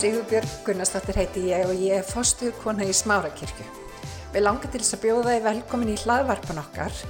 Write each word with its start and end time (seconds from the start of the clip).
Sigurbjörg 0.00 0.48
Gunnarsdóttir 0.64 1.18
heiti 1.20 1.40
ég 1.50 1.66
og 1.68 1.76
ég 1.76 1.98
er 1.98 2.06
fostuð 2.08 2.54
kona 2.62 2.86
í 2.88 2.92
Smárakirkju. 2.96 3.66
Við 4.32 4.42
langar 4.46 4.70
til 4.72 4.78
þess 4.80 4.94
að 4.96 5.02
bjóða 5.02 5.32
þið 5.34 5.42
velkomin 5.44 5.90
í 5.92 5.96
hlaðvarpan 6.00 6.60
okkar 6.62 7.00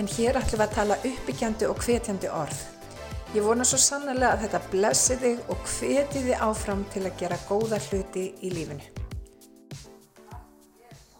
en 0.00 0.06
hér 0.14 0.38
ætlum 0.40 0.62
við 0.62 0.64
að 0.64 0.76
tala 0.78 0.96
uppbyggjandi 1.10 1.66
og 1.68 1.82
hvetjandi 1.84 2.30
orð. 2.32 2.62
Ég 3.34 3.44
vona 3.44 3.66
svo 3.68 3.76
sannlega 3.82 4.30
að 4.30 4.46
þetta 4.46 4.60
blessi 4.72 5.16
þig 5.20 5.42
og 5.52 5.66
hveti 5.74 6.22
þið 6.24 6.44
áfram 6.46 6.84
til 6.94 7.02
að 7.04 7.18
gera 7.20 7.38
góða 7.50 7.80
hluti 7.84 8.22
í 8.40 8.52
lífinu. 8.54 8.86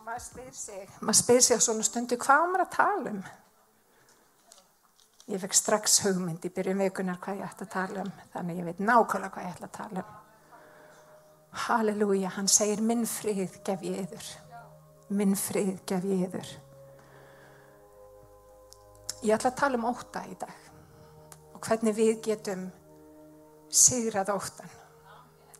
Maður 0.06 0.22
spyr 0.24 0.54
sig, 0.56 0.86
maður 1.02 1.18
spyr 1.18 1.42
sig 1.44 1.60
á 1.60 1.66
svona 1.66 1.84
stundu 1.90 2.16
hvað 2.22 2.46
maður 2.46 2.64
að 2.64 2.72
tala 2.78 3.12
um. 3.12 3.20
Ég 5.28 5.44
fekk 5.44 5.60
strax 5.60 5.98
hugmynd 6.06 6.48
í 6.48 6.52
byrjun 6.56 6.80
vikunar 6.86 7.20
hvað 7.20 7.42
ég 7.42 7.52
ætti 7.52 7.68
að 7.68 7.74
tala 7.76 8.06
um, 8.06 8.14
þannig 8.32 8.62
ég 8.62 8.70
veit 8.70 8.80
nákvæmlega 8.80 9.34
hvað 9.36 9.50
ég 9.50 9.54
ætla 9.58 9.68
að 9.68 9.76
tala 9.76 10.06
um. 10.06 10.16
Halleluja, 11.52 12.28
hann 12.36 12.48
segir 12.48 12.80
minn 12.84 13.06
frið 13.08 13.60
gef 13.64 13.84
ég 13.86 14.02
yður. 14.04 14.26
Minn 15.08 15.36
frið 15.38 15.78
gef 15.88 16.04
ég 16.04 16.26
yður. 16.26 16.50
Ég 19.24 19.34
ætla 19.34 19.50
að 19.50 19.58
tala 19.58 19.78
um 19.78 19.86
óta 19.88 20.22
í 20.28 20.36
dag 20.38 20.66
og 21.56 21.64
hvernig 21.64 21.96
við 21.96 22.20
getum 22.22 22.68
sigrað 23.68 24.30
óttan. 24.36 24.74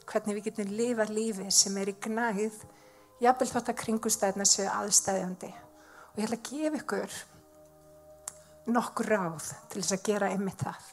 Hvernig 0.08 0.38
við 0.38 0.50
getum 0.50 0.76
lifað 0.78 1.10
lífi 1.16 1.48
sem 1.52 1.76
er 1.80 1.90
í 1.90 1.96
gnæð, 2.04 2.60
jafnvel 3.20 3.48
þótt 3.50 3.72
að 3.72 3.80
kringustæðna 3.82 4.46
séu 4.46 4.68
aðstæðjandi. 4.70 5.50
Og 6.12 6.20
ég 6.20 6.28
ætla 6.28 6.38
að 6.38 6.46
gefa 6.52 6.80
ykkur 6.82 7.16
nokkur 8.68 9.10
ráð 9.10 9.50
til 9.72 9.82
þess 9.82 9.96
að 9.96 10.06
gera 10.06 10.30
einmitt 10.32 10.62
það. 10.62 10.92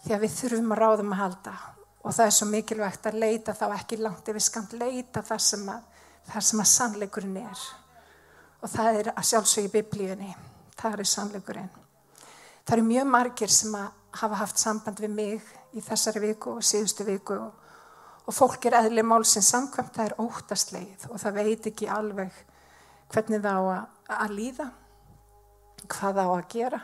Því 0.00 0.16
að 0.16 0.24
við 0.24 0.36
þurfum 0.40 0.74
að 0.74 0.82
ráðum 0.82 1.14
að 1.14 1.22
halda 1.22 1.54
og 2.00 2.14
það 2.16 2.26
er 2.26 2.34
svo 2.34 2.48
mikilvægt 2.48 3.06
að 3.10 3.20
leita 3.20 3.54
þá 3.56 3.66
ekki 3.76 4.00
langt 4.00 4.28
ef 4.28 4.36
við 4.36 4.46
skamt 4.46 4.72
leita 4.80 5.22
þar 5.26 5.42
sem 5.44 5.68
að, 5.68 5.82
að 6.32 6.64
sannleikurinn 6.72 7.36
er. 7.42 7.64
Og 8.60 8.72
það 8.72 9.00
er 9.00 9.10
að 9.14 9.28
sjálfsögja 9.28 9.72
biblíunni. 9.74 10.34
Það 10.80 11.02
er 11.02 11.10
sannleikurinn. 11.10 11.70
Það 12.64 12.76
eru 12.76 12.86
mjög 12.88 13.10
margir 13.12 13.52
sem 13.52 13.76
hafa 13.76 14.40
haft 14.40 14.60
samband 14.60 15.00
við 15.00 15.12
mig 15.14 15.52
í 15.76 15.82
þessari 15.84 16.22
viku 16.24 16.56
og 16.56 16.64
síðustu 16.64 17.04
viku. 17.08 17.36
Og, 17.36 17.52
og 18.24 18.36
fólk 18.36 18.68
er 18.68 18.78
eðli 18.80 19.04
mál 19.04 19.24
sem 19.28 19.44
samkvæmt 19.44 19.96
það 19.96 20.10
er 20.10 20.16
óttastleið 20.24 21.08
og 21.10 21.20
það 21.20 21.40
veit 21.40 21.68
ekki 21.72 21.88
alveg 21.90 22.44
hvernig 23.10 23.42
það 23.44 23.60
á 23.60 23.64
að, 23.74 23.86
að 24.16 24.36
líða 24.38 24.70
hvað 25.90 26.20
það 26.20 26.30
á 26.30 26.32
að 26.32 26.48
gera. 26.54 26.80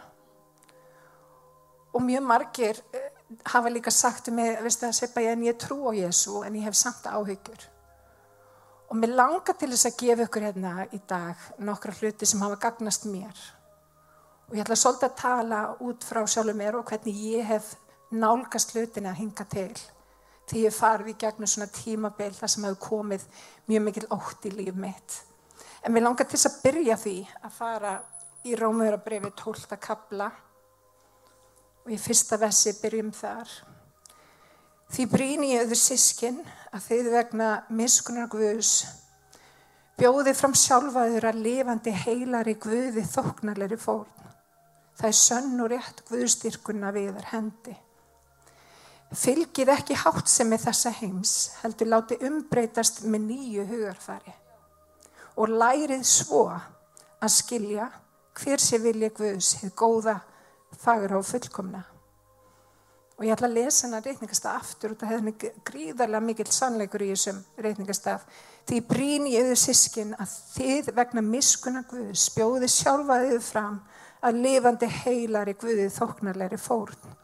Og 1.97 2.05
mjög 2.05 2.27
margir 2.29 2.81
hafa 3.45 3.71
líka 3.71 3.91
sagt 3.91 4.29
um 4.29 4.35
mig, 4.35 4.59
veistu 4.63 4.87
það 4.87 4.99
Sippa, 5.01 5.21
en 5.21 5.43
ég 5.47 5.59
trú 5.59 5.81
á 5.91 5.93
Jésu 5.95 6.43
en 6.47 6.55
ég 6.55 6.67
hef 6.67 6.77
samt 6.79 7.07
áhyggjur. 7.07 7.67
Og 8.91 8.97
mér 8.97 9.17
langar 9.19 9.57
til 9.59 9.73
þess 9.73 9.89
að 9.89 9.99
gefa 10.03 10.27
ykkur 10.29 10.47
hérna 10.47 10.87
í 10.95 11.01
dag 11.09 11.49
nokkra 11.59 11.95
hluti 11.99 12.27
sem 12.27 12.43
hafa 12.45 12.59
gagnast 12.63 13.09
mér. 13.11 13.35
Og 14.47 14.55
ég 14.55 14.63
ætla 14.63 14.79
svolítið 14.79 15.09
að 15.09 15.19
tala 15.19 15.61
út 15.83 16.07
frá 16.07 16.23
sjálfur 16.23 16.55
mér 16.55 16.79
og 16.79 16.87
hvernig 16.87 17.19
ég 17.33 17.49
hef 17.49 17.75
nálgast 18.15 18.77
hlutin 18.77 19.11
að 19.11 19.21
hinga 19.25 19.47
til. 19.51 19.75
Því 20.47 20.63
ég 20.69 20.77
farið 20.77 21.11
í 21.11 21.17
gegnum 21.19 21.51
svona 21.51 21.73
tímabill 21.75 22.35
þar 22.37 22.53
sem 22.53 22.67
hefur 22.69 22.83
komið 22.85 23.25
mjög 23.67 23.87
mikil 23.89 24.07
ótt 24.15 24.47
í 24.47 24.55
líf 24.55 24.79
mitt. 24.79 25.17
En 25.83 25.95
mér 25.95 26.07
langar 26.07 26.29
til 26.29 26.39
þess 26.39 26.53
að 26.53 26.61
byrja 26.63 26.97
því 27.03 27.17
að 27.43 27.57
fara 27.59 27.97
í 28.47 28.55
Rómöðurabrifi 28.55 29.33
12. 29.35 29.81
kabla 29.83 30.31
og 31.87 31.95
í 31.95 31.99
fyrsta 32.03 32.35
vessi 32.43 32.75
byrjum 32.81 33.13
þar. 33.15 33.51
Því 34.91 35.05
bríni 35.11 35.53
ég 35.53 35.65
auður 35.65 35.79
sískin 35.79 36.41
að 36.75 36.89
þeir 36.89 37.11
vegna 37.15 37.51
miskunar 37.71 38.27
Guðs 38.31 38.73
bjóði 39.97 40.35
fram 40.37 40.55
sjálfaður 40.59 41.29
að 41.31 41.41
lifandi 41.47 41.95
heilari 41.95 42.57
Guði 42.59 43.07
þóknarleiri 43.07 43.79
fórn. 43.81 44.11
Það 44.99 45.09
er 45.09 45.19
sönn 45.21 45.63
og 45.63 45.71
rétt 45.71 46.03
Guðstyrkunna 46.11 46.91
viðar 46.95 47.31
hendi. 47.31 47.77
Fylgið 49.15 49.71
ekki 49.71 49.97
hátt 50.03 50.27
sem 50.29 50.49
með 50.51 50.67
þessa 50.67 50.91
heims, 50.99 51.35
heldur 51.63 51.93
láti 51.93 52.19
umbreytast 52.27 53.05
með 53.07 53.29
nýju 53.31 53.67
hugarfari 53.71 54.35
og 55.37 55.53
lærið 55.53 56.03
svo 56.09 56.49
að 56.51 57.31
skilja 57.31 57.91
hver 58.37 58.61
sé 58.61 58.81
vilja 58.83 59.13
Guðs, 59.15 59.61
hefur 59.61 59.77
góða 59.77 60.17
fagra 60.81 61.19
og 61.19 61.27
fullkomna. 61.27 61.83
Og 63.17 63.25
ég 63.25 63.33
ætla 63.33 63.49
að 63.49 63.57
lesa 63.57 63.87
hennar 63.87 64.05
reytingastaf 64.05 64.59
aftur 64.61 64.93
og 64.93 64.99
það 65.01 65.13
hefði 65.15 65.25
mig 65.25 65.45
gríðarlega 65.65 66.25
mikill 66.27 66.53
sannleikur 66.53 67.05
í 67.07 67.09
þessum 67.15 67.39
reytingastaf. 67.65 68.27
Því 68.69 68.81
brín 68.91 69.29
ég 69.31 69.47
auður 69.47 69.61
sískin 69.63 70.13
að 70.21 70.35
þið 70.53 70.91
vegna 70.99 71.25
miskuna 71.25 71.85
Guð 71.89 72.13
spjóði 72.21 72.69
sjálfaðið 72.69 73.41
fram 73.47 73.81
að 74.21 74.41
lifandi 74.45 74.91
heilar 75.01 75.49
í 75.49 75.57
Guðið 75.57 75.95
þóknarleiri 75.97 76.61
fórn. 76.61 77.17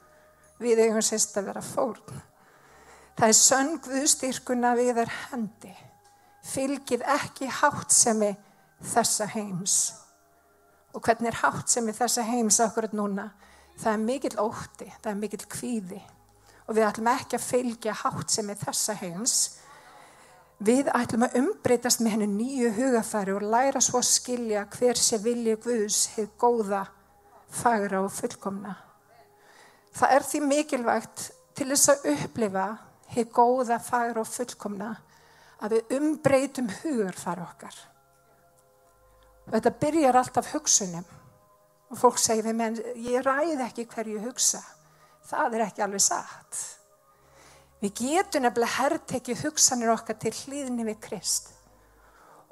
Við 0.62 0.84
eigum 0.86 1.04
sérst 1.04 1.36
að 1.36 1.50
vera 1.50 1.64
fórn. 1.66 2.20
Það 3.18 3.28
er 3.28 3.40
sönn 3.42 3.74
Guðstyrkuna 3.84 4.76
við 4.78 5.02
er 5.04 5.16
hendi. 5.28 5.74
Fylgið 6.48 7.04
ekki 7.18 7.50
hátt 7.60 7.92
sem 7.92 8.22
er 8.30 8.38
þessa 8.94 9.28
heims 9.34 9.82
og 10.92 11.00
hvernig 11.00 11.30
er 11.30 11.40
hátt 11.40 11.72
sem 11.72 11.88
er 11.88 11.96
þessa 11.96 12.24
heims 12.26 12.60
akkurat 12.60 12.92
núna? 12.96 13.30
Það 13.80 13.92
er 13.92 14.04
mikill 14.04 14.38
ótti, 14.40 14.88
það 15.00 15.10
er 15.12 15.18
mikill 15.20 15.46
kvíði. 15.50 16.00
Og 16.68 16.76
við 16.76 16.86
ætlum 16.86 17.10
ekki 17.12 17.38
að 17.38 17.46
fylgja 17.46 17.98
hátt 18.02 18.32
sem 18.32 18.50
er 18.52 18.60
þessa 18.60 18.96
heims. 19.00 19.36
Við 20.62 20.90
ætlum 20.94 21.26
að 21.26 21.38
umbreytast 21.40 22.02
með 22.02 22.16
hennu 22.16 22.28
nýju 22.36 22.72
hugafæri 22.76 23.34
og 23.34 23.46
læra 23.54 23.80
svo 23.82 23.98
að 23.98 24.10
skilja 24.12 24.66
hver 24.76 25.00
sé 25.00 25.18
vilja 25.24 25.56
Guðs 25.64 26.04
hefur 26.14 26.36
góða, 26.44 26.82
fagra 27.50 28.04
og 28.04 28.12
fullkomna. 28.14 28.76
Það 29.92 30.16
er 30.16 30.28
því 30.28 30.42
mikilvægt 30.46 31.24
til 31.58 31.68
þess 31.72 31.94
að 31.96 32.06
upplifa 32.14 32.66
hefur 33.16 33.32
góða, 33.40 33.80
fagra 33.82 34.22
og 34.22 34.30
fullkomna 34.30 34.92
að 35.62 35.76
við 35.76 35.96
umbreytum 35.98 36.70
hugarfæri 36.82 37.42
okkar 37.44 37.80
þetta 39.50 39.72
byrjar 39.82 40.18
alltaf 40.20 40.52
hugsunum. 40.54 41.08
Og 41.92 41.98
fólk 42.00 42.20
segir 42.20 42.46
við 42.46 42.56
menn 42.56 42.78
ég 43.04 43.24
ræði 43.24 43.58
ekki 43.66 43.88
hverju 43.90 44.22
hugsa. 44.26 44.62
Það 45.28 45.56
er 45.56 45.64
ekki 45.66 45.84
alveg 45.84 46.04
satt. 46.04 46.60
Við 47.82 47.96
getum 47.98 48.44
nefnilega 48.46 48.76
herrtekið 48.78 49.42
hugsanir 49.46 49.92
okkar 49.92 50.18
til 50.22 50.32
hlýðni 50.32 50.86
við 50.86 51.00
Krist. 51.02 51.50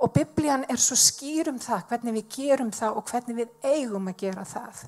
Og 0.01 0.12
biblían 0.12 0.65
er 0.69 0.81
svo 0.81 0.97
skýr 0.97 1.53
um 1.53 1.61
það 1.61 1.87
hvernig 1.91 2.17
við 2.19 2.28
gerum 2.37 2.73
það 2.73 2.99
og 2.99 3.11
hvernig 3.12 3.39
við 3.43 3.72
eigum 3.75 4.11
að 4.11 4.21
gera 4.25 4.45
það. 4.49 4.84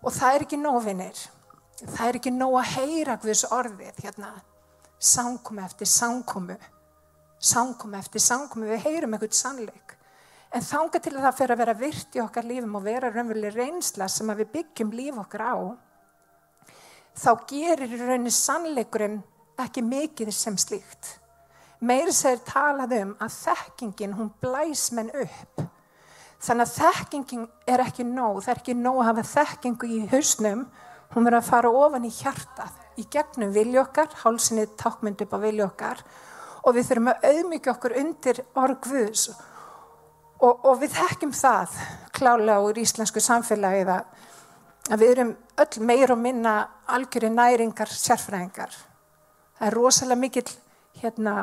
Og 0.00 0.14
það 0.16 0.34
er 0.34 0.46
ekki 0.46 0.60
nóvinir 0.60 1.22
það 1.80 2.06
er 2.06 2.18
ekki 2.18 2.32
nóg 2.34 2.58
að 2.60 2.70
heyra 2.74 3.16
Guðs 3.20 3.46
orðið 3.52 4.04
hérna. 4.04 4.34
Sangkomi 5.00 5.64
eftir 5.64 5.88
sangkomu 5.88 6.56
sangkomi 7.40 7.96
eftir 7.96 8.20
sangkomu 8.20 8.68
við 8.68 8.84
heyrum 8.84 9.16
eitthvað 9.16 9.36
sannleik 9.38 9.94
En 10.50 10.64
þanga 10.66 10.98
til 10.98 11.12
að 11.14 11.24
það 11.28 11.36
fyrir 11.38 11.54
að 11.54 11.60
vera 11.62 11.74
virt 11.78 12.16
í 12.16 12.20
okkar 12.24 12.46
lífum 12.48 12.72
og 12.74 12.82
vera 12.82 13.10
raunveruleg 13.14 13.54
reynsla 13.54 14.08
sem 14.10 14.32
við 14.34 14.48
byggjum 14.56 14.88
líf 14.98 15.18
okkar 15.22 15.44
á, 15.46 15.54
þá 17.14 17.30
gerir 17.52 17.92
raunin 18.00 18.34
sannleikurinn 18.34 19.20
ekki 19.62 19.84
mikið 19.86 20.32
sem 20.34 20.56
slíkt. 20.58 21.16
Meiri 21.80 22.12
segir 22.12 22.42
talað 22.44 22.96
um 22.98 23.12
að 23.22 23.36
þekkingin, 23.36 24.16
hún 24.18 24.32
blæs 24.42 24.90
menn 24.96 25.12
upp. 25.14 25.62
Þannig 26.40 26.66
að 26.66 26.74
þekkingin 26.74 27.46
er 27.70 27.82
ekki 27.84 28.04
nóg, 28.08 28.40
það 28.42 28.52
er 28.52 28.60
ekki 28.62 28.74
nóg 28.76 28.98
að 29.00 29.08
hafa 29.10 29.24
þekkingu 29.30 29.90
í 29.90 30.00
hausnum, 30.10 30.64
hún 31.14 31.28
verður 31.28 31.38
að 31.38 31.50
fara 31.52 31.70
ofan 31.84 32.08
í 32.08 32.10
hjartað, 32.16 32.74
í 32.98 33.06
gegnum 33.12 33.54
viljokkar, 33.54 34.10
hálsinni 34.24 34.66
takkmynd 34.80 35.22
upp 35.24 35.36
á 35.36 35.38
viljokkar 35.46 36.02
og 36.60 36.76
við 36.76 36.90
þurfum 36.90 37.12
að 37.12 37.26
auðmyggja 37.30 37.72
okkur 37.72 37.96
undir 38.02 38.42
orgvus 38.60 39.28
og 39.30 39.46
Og, 40.40 40.62
og 40.64 40.78
við 40.80 40.94
þekkjum 40.96 41.32
það 41.36 41.74
klálega 42.16 42.62
úr 42.64 42.78
íslensku 42.80 43.20
samfélagi 43.20 43.82
að, 43.92 44.04
við 44.96 45.10
erum 45.10 45.32
öll 45.60 45.84
meir 45.84 46.12
og 46.14 46.20
minna 46.20 46.54
algjöri 46.88 47.28
næringar 47.32 47.92
sérfræðingar. 47.92 48.72
Það 49.58 49.68
er 49.68 49.76
rosalega 49.76 50.20
mikil, 50.20 50.46
hérna, 51.02 51.34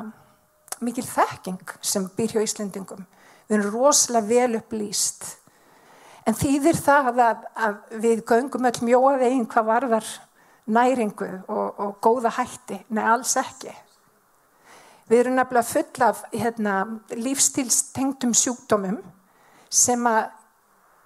mikil 0.81 1.05
þekking 1.05 1.75
sem 1.85 2.07
býr 2.17 2.33
hjá 2.33 2.41
Íslendingum. 2.41 3.03
Við 3.47 3.59
erum 3.59 3.75
rosalega 3.75 4.29
vel 4.31 4.57
upplýst. 4.57 5.27
En 6.27 6.35
þýðir 6.35 6.79
það 6.81 7.11
að, 7.13 7.43
að 7.53 7.75
við 8.03 8.23
göngum 8.27 8.65
öll 8.67 8.79
mjóa 8.89 9.13
veginn 9.21 9.45
hvað 9.47 9.69
varðar 9.69 10.09
næringu 10.65 11.29
og, 11.45 11.77
og 11.77 11.93
góða 12.03 12.33
hætti? 12.41 12.81
Nei, 12.89 13.05
alls 13.05 13.38
ekki. 13.39 13.71
Við 15.07 15.21
erum 15.21 15.38
nefnilega 15.38 15.68
full 15.69 16.04
af 16.04 16.24
hérna, 16.33 16.77
lífstílstengtum 17.15 18.33
sjúkdómum 18.36 18.98
sem 19.71 20.07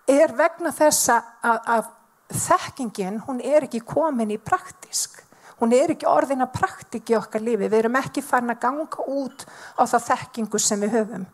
er 0.09 0.33
vegna 0.38 0.71
þess 0.74 1.12
að, 1.13 1.59
að 1.77 1.92
þekkingin 2.31 3.19
hún 3.27 3.42
er 3.45 3.68
ekki 3.68 3.83
komin 3.86 4.33
í 4.33 4.39
praktisk. 4.42 5.21
Hún 5.62 5.75
er 5.77 5.94
ekki 5.94 6.09
orðina 6.09 6.48
praktik 6.50 7.12
í 7.13 7.18
okkar 7.18 7.44
lífi. 7.45 7.68
Við 7.69 7.77
erum 7.83 8.00
ekki 8.00 8.24
farin 8.25 8.50
að 8.50 8.63
ganga 8.63 9.06
út 9.06 9.45
á 9.77 9.86
það 9.86 10.07
þekkingu 10.07 10.62
sem 10.62 10.81
við 10.81 10.95
höfum. 10.97 11.27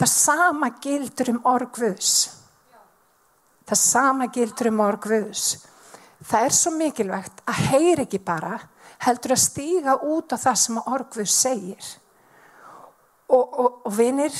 Það 0.00 0.12
sama 0.14 0.70
gildur 0.80 1.34
um 1.34 1.42
orgvöðs. 1.52 2.14
Það 3.68 3.80
sama 3.82 4.30
gildur 4.32 4.70
um 4.72 4.80
orgvöðs. 4.86 5.44
Það 6.24 6.46
er 6.46 6.56
svo 6.56 6.72
mikilvægt 6.78 7.42
að 7.44 7.60
heyri 7.68 8.06
ekki 8.06 8.22
bara, 8.24 8.56
heldur 9.06 9.34
að 9.34 9.42
stíga 9.42 9.96
út 10.06 10.34
á 10.34 10.36
það 10.38 10.58
sem 10.62 10.82
orgvöðs 10.82 11.38
segir. 11.44 11.88
Og, 13.32 13.42
og, 13.42 13.80
og 13.86 13.96
vinir, 13.96 14.34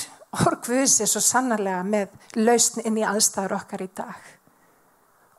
orgvöðs 0.45 1.01
er 1.03 1.11
svo 1.11 1.23
sannarlega 1.25 1.83
með 1.87 2.13
lausn 2.39 2.85
inn 2.85 3.01
í 3.01 3.07
aðstæður 3.07 3.57
okkar 3.59 3.85
í 3.85 3.91
dag. 3.97 4.31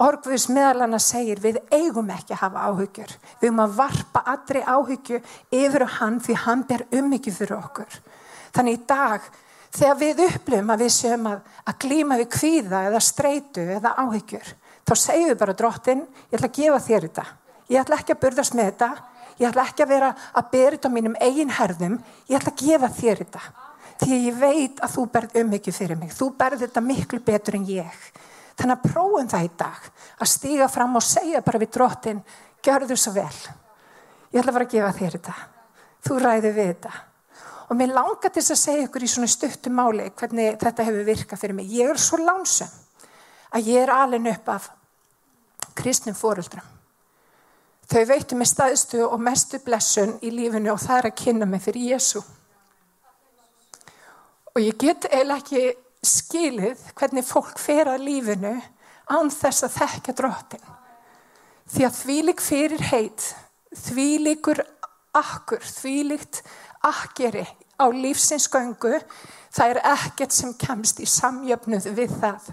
Orgvöðs 0.03 0.47
meðal 0.49 0.83
hann 0.83 0.97
að 0.97 1.05
segir 1.05 1.39
við 1.39 1.59
eigum 1.71 2.09
ekki 2.11 2.33
að 2.33 2.41
hafa 2.41 2.65
áhyggjur. 2.71 3.13
Við 3.39 3.47
erum 3.47 3.61
að 3.63 3.77
varpa 3.77 4.23
allri 4.33 4.63
áhyggju 4.65 5.19
yfir 5.53 5.85
hann 5.99 6.17
því 6.23 6.37
hann 6.47 6.65
ber 6.67 6.83
ummyggju 6.97 7.33
fyrir 7.37 7.59
okkur. 7.59 8.01
Þannig 8.53 8.79
í 8.79 8.83
dag 8.89 9.29
þegar 9.73 9.99
við 10.01 10.23
upplifum 10.27 10.73
að 10.73 10.83
við 10.83 10.91
séum 10.97 11.29
að, 11.29 11.39
að 11.69 11.79
glíma 11.85 12.17
við 12.19 12.29
kvíða 12.33 12.83
eða 12.89 13.01
streitu 13.05 13.63
eða 13.77 13.93
áhyggjur, 14.01 14.51
þá 14.83 14.93
segjum 14.99 15.31
við 15.31 15.39
bara 15.39 15.57
drottin, 15.61 16.03
ég 16.29 16.37
ætla 16.37 16.49
að 16.49 16.59
gefa 16.59 16.83
þér 16.89 17.07
þetta. 17.07 17.25
Ég 17.71 17.81
ætla 17.81 17.99
ekki 18.01 18.13
að 18.13 18.21
burðast 18.25 18.57
með 18.57 18.69
þetta. 18.71 18.89
Ég 19.43 19.49
ætla 19.49 19.65
ekki 19.67 19.83
að 19.83 19.91
vera 19.91 20.09
að 20.31 20.51
bera 20.53 20.75
þetta 20.77 20.89
á 20.89 20.95
mínum 20.95 21.15
eigin 21.19 21.49
herðum. 21.51 21.97
Ég 22.31 22.39
ætla 22.39 22.53
að 22.53 22.61
gefa 22.63 22.89
þér 22.95 23.21
þetta. 23.23 23.41
Því 24.03 24.19
ég 24.23 24.37
veit 24.39 24.79
að 24.79 24.93
þú 24.93 25.03
berð 25.11 25.39
ummyggju 25.41 25.73
fyrir 25.75 25.99
mig. 25.99 26.13
Þú 26.15 26.29
berð 26.39 26.63
þetta 26.63 26.83
miklu 26.83 27.19
betur 27.25 27.57
en 27.59 27.65
ég. 27.67 27.97
Þannig 28.55 28.77
að 28.77 28.93
prófum 28.93 29.31
það 29.33 29.47
í 29.47 29.51
dag. 29.59 29.89
Að 30.23 30.31
stíga 30.31 30.69
fram 30.71 30.95
og 30.95 31.03
segja 31.03 31.41
bara 31.43 31.59
við 31.59 31.73
drottin, 31.75 32.21
gjör 32.63 32.87
þú 32.87 32.97
svo 32.99 33.15
vel. 33.17 33.39
Ég 34.31 34.39
ætla 34.39 34.55
bara 34.55 34.69
að 34.69 34.75
gefa 34.77 34.93
þér 34.99 35.17
þetta. 35.17 35.35
Þú 36.07 36.19
ræði 36.23 36.53
við 36.53 36.69
þetta. 36.71 36.93
Og 37.67 37.79
mér 37.79 37.95
langar 37.95 38.31
til 38.31 38.43
að 38.43 38.61
segja 38.63 38.87
ykkur 38.87 39.03
í 39.03 39.09
svona 39.11 39.31
stuttum 39.31 39.75
máli 39.75 40.07
hvernig 40.19 40.59
þetta 40.61 40.87
hefur 40.87 41.09
virkað 41.09 41.43
fyrir 41.43 41.57
mig. 41.57 41.67
Ég 41.73 41.91
er 41.91 41.99
svo 41.99 42.21
lánsum 42.21 42.71
að 43.53 43.73
ég 43.73 43.83
er 43.83 43.93
alin 43.93 44.31
upp 44.31 44.53
af 44.55 44.69
kristnum 45.75 46.15
fóruldrum. 46.15 46.72
Þau 47.93 48.07
veitu 48.09 48.33
mig 48.33 48.49
staðstu 48.49 49.03
og 49.05 49.19
mestu 49.21 49.59
blessun 49.61 50.15
í 50.25 50.31
lífinu 50.33 50.71
og 50.73 50.79
það 50.81 50.95
er 50.95 51.07
að 51.11 51.17
kynna 51.19 51.45
mig 51.45 51.61
fyrir 51.61 51.91
Jésu. 51.91 52.23
Og 54.49 54.61
ég 54.63 54.79
get 54.81 55.05
eiginlega 55.11 55.43
ekki 55.43 56.07
skilið 56.09 56.79
hvernig 56.97 57.27
fólk 57.27 57.59
fer 57.61 57.91
að 57.91 58.07
lífinu 58.07 58.55
án 59.13 59.29
þess 59.29 59.67
að 59.67 59.75
þekka 59.75 60.15
drottin. 60.17 60.63
Því 61.69 61.85
að 61.85 61.99
þvílik 61.99 62.41
fyrir 62.41 62.81
heit, 62.89 63.27
þvílikur 63.83 64.63
akkur, 65.21 65.61
þvílikt 65.61 66.41
akkeri 66.89 67.45
á 67.77 67.85
lífsinsgöngu, 67.93 69.03
það 69.53 69.75
er 69.75 69.81
ekkert 69.91 70.33
sem 70.33 70.55
kemst 70.57 70.97
í 70.97 71.05
samjöfnuð 71.05 71.91
við 71.93 72.17
það. 72.23 72.49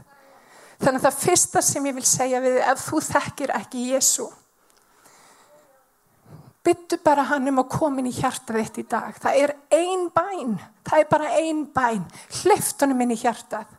Þannig 0.84 1.00
að 1.00 1.08
það 1.08 1.18
fyrsta 1.24 1.64
sem 1.64 1.88
ég 1.88 1.96
vil 1.96 2.06
segja 2.08 2.44
við 2.44 2.60
ef 2.60 2.84
þú 2.90 3.02
þekkir 3.08 3.54
ekki 3.56 3.88
Jésu, 3.94 4.28
byttu 6.64 6.98
bara 7.04 7.24
hann 7.30 7.48
um 7.48 7.62
að 7.62 7.70
koma 7.72 8.02
inn 8.02 8.10
í 8.10 8.14
hjarta 8.14 8.56
þitt 8.56 8.82
í 8.82 8.86
dag. 8.90 9.16
Það 9.20 9.38
er 9.44 9.54
ein 9.74 10.08
bæn, 10.14 10.56
það 10.86 11.02
er 11.02 11.08
bara 11.10 11.32
ein 11.40 11.64
bæn. 11.74 12.04
Hleft 12.42 12.84
honum 12.84 13.00
inn 13.04 13.14
í 13.14 13.20
hjartað 13.20 13.70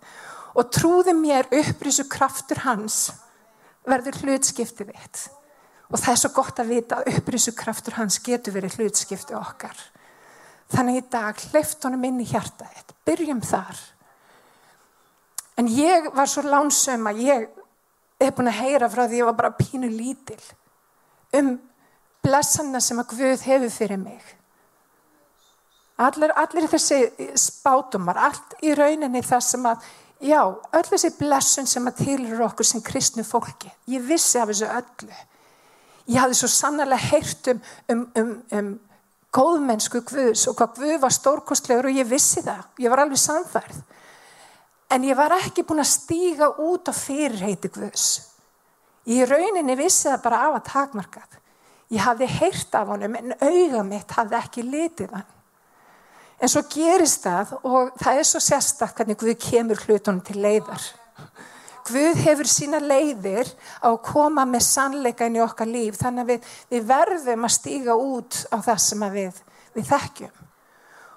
og 0.52 0.72
trúði 0.74 1.14
mér 1.16 1.48
upprisu 1.62 2.08
kraftur 2.12 2.64
hans 2.66 3.12
verður 3.88 4.20
hlutskiptið 4.24 4.92
þitt. 4.92 5.24
Og 5.92 6.00
það 6.00 6.14
er 6.14 6.20
svo 6.22 6.32
gott 6.36 6.60
að 6.64 6.72
vita 6.72 7.00
að 7.00 7.16
upprisu 7.16 7.54
kraftur 7.56 7.98
hans 8.00 8.20
getur 8.24 8.56
verið 8.56 8.80
hlutskiptið 8.80 9.40
okkar. 9.40 9.80
Þannig 10.72 11.02
í 11.02 11.08
dag 11.12 11.42
hleyft 11.52 11.84
honum 11.84 12.06
inn 12.08 12.22
í 12.24 12.30
hjarta 12.30 12.68
þetta. 12.68 12.96
Byrjum 13.08 13.42
þar. 13.44 13.82
En 15.60 15.68
ég 15.68 16.08
var 16.16 16.30
svo 16.32 16.46
lánsum 16.48 17.10
að 17.12 17.26
ég 17.28 17.50
hef 18.22 18.38
búin 18.38 18.52
að 18.52 18.62
heyra 18.62 18.90
frá 18.92 19.04
því 19.04 19.20
ég 19.20 19.28
var 19.28 19.38
bara 19.38 19.58
pínu 19.58 19.90
lítil 19.92 20.40
um 21.38 21.56
blessanna 22.24 22.82
sem 22.84 23.00
að 23.02 23.16
Guð 23.16 23.48
hefur 23.48 23.74
fyrir 23.74 24.00
mig. 24.02 24.22
Allir, 26.02 26.34
allir 26.38 26.70
þessi 26.72 27.02
spátumar, 27.38 28.18
allt 28.18 28.56
í 28.66 28.74
rauninni 28.78 29.22
það 29.26 29.44
sem 29.46 29.66
að, 29.70 29.90
já, 30.26 30.40
öll 30.50 30.88
þessi 30.88 31.12
blessun 31.20 31.70
sem 31.70 31.90
að 31.90 32.00
tilur 32.06 32.46
okkur 32.48 32.66
sem 32.66 32.82
kristnu 32.86 33.26
fólki. 33.28 33.70
Ég 33.92 34.06
vissi 34.08 34.40
af 34.42 34.50
þessu 34.50 34.70
öllu. 34.70 35.20
Ég 36.10 36.18
hafði 36.18 36.40
svo 36.40 36.50
sannarlega 36.50 37.12
heyrt 37.12 37.52
um, 37.52 37.62
um, 37.94 38.08
um, 38.18 38.32
um 38.58 38.72
góðmennsku 39.32 40.02
Guðs 40.08 40.48
og 40.50 40.58
hvað 40.60 40.80
Guð 40.80 40.96
var 41.04 41.14
stórkostlegur 41.16 41.92
og 41.92 42.00
ég 42.02 42.10
vissi 42.10 42.42
það, 42.44 42.66
ég 42.84 42.92
var 42.92 43.04
alveg 43.04 43.22
samfærð. 43.22 43.84
En 44.92 45.06
ég 45.08 45.16
var 45.16 45.38
ekki 45.38 45.64
búin 45.64 45.84
að 45.84 45.94
stíga 45.94 46.50
út 46.60 46.90
á 46.92 46.94
fyrirheiti 46.96 47.72
Guðs. 47.72 48.08
Í 49.08 49.22
rauninni 49.26 49.78
vissi 49.80 50.10
það 50.10 50.26
bara 50.26 50.42
af 50.48 50.58
að 50.58 50.68
takmarkað. 50.68 51.38
Ég 51.92 52.00
hafði 52.06 52.28
heyrt 52.40 52.76
af 52.78 52.88
honum 52.88 53.18
en 53.20 53.34
auga 53.44 53.84
mitt 53.84 54.14
hafði 54.16 54.38
ekki 54.40 54.64
litið 54.64 55.16
hann. 55.18 55.30
En 56.42 56.50
svo 56.50 56.64
gerist 56.72 57.26
það 57.26 57.52
og 57.68 57.92
það 58.02 58.20
er 58.20 58.28
svo 58.28 58.40
sérstaklega 58.42 58.98
hvernig 59.02 59.20
Guð 59.22 59.36
kemur 59.44 59.82
hlutunum 59.86 60.22
til 60.26 60.40
leiðar. 60.42 60.86
Guð 61.86 62.22
hefur 62.24 62.48
sína 62.50 62.80
leiðir 62.82 63.50
á 63.84 63.92
að 63.92 64.00
koma 64.08 64.46
með 64.48 64.64
sannleika 64.70 65.28
inn 65.28 65.38
í 65.38 65.44
okkar 65.44 65.70
líf 65.70 66.00
þannig 66.00 66.24
að 66.24 66.32
við, 66.32 66.48
við 66.72 66.88
verðum 66.94 67.46
að 67.46 67.54
stíga 67.58 67.98
út 67.98 68.40
á 68.50 68.58
það 68.70 68.80
sem 68.86 69.06
við, 69.18 69.44
við 69.76 69.92
þekkjum. 69.92 70.40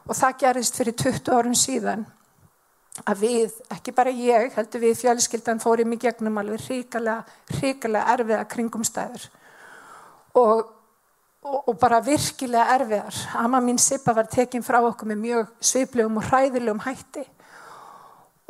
Og 0.04 0.18
það 0.18 0.36
gerist 0.42 0.80
fyrir 0.80 0.98
20 1.04 1.38
árum 1.38 1.56
síðan 1.56 2.04
að 3.04 3.24
við, 3.24 3.54
ekki 3.74 3.94
bara 3.94 4.12
ég, 4.12 4.50
heldur 4.58 4.82
við 4.82 4.98
fjölskyldan 5.00 5.62
fórum 5.62 5.94
í 5.94 6.00
gegnum 6.02 6.42
alveg 6.42 6.66
ríkala, 6.66 7.20
ríkala 7.60 8.04
erfiða 8.12 8.44
kringumstæður 8.50 9.30
og, 10.34 10.66
og, 11.44 11.56
og 11.68 11.78
bara 11.80 12.02
virkilega 12.04 12.76
erfiðar. 12.76 13.22
Amma 13.40 13.62
mín 13.64 13.80
Sippa 13.80 14.14
var 14.16 14.28
tekinn 14.30 14.66
frá 14.66 14.80
okkur 14.82 15.12
með 15.12 15.22
mjög 15.22 15.56
sviplegum 15.60 16.20
og 16.20 16.28
hræðilegum 16.28 16.84
hætti. 16.84 17.24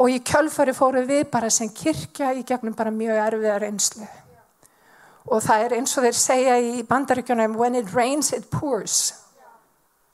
Og 0.03 0.11
í 0.11 0.19
kjölfari 0.27 0.75
fóru 0.75 1.05
við 1.07 1.29
bara 1.31 1.51
sem 1.55 1.71
kirkja 1.71 2.33
í 2.35 2.43
gegnum 2.47 2.75
bara 2.75 2.91
mjög 2.91 3.21
erfiðar 3.29 3.69
einslu 3.69 4.09
og 5.25 5.41
það 5.41 5.65
er 5.65 5.75
eins 5.79 5.97
og 5.97 6.05
þeir 6.05 6.19
segja 6.19 6.57
í 6.61 6.73
bandaríkjunum 6.89 7.57
when 7.57 7.79
it 7.79 7.93
rains 7.95 8.33
it 8.37 8.51
pours. 8.53 9.15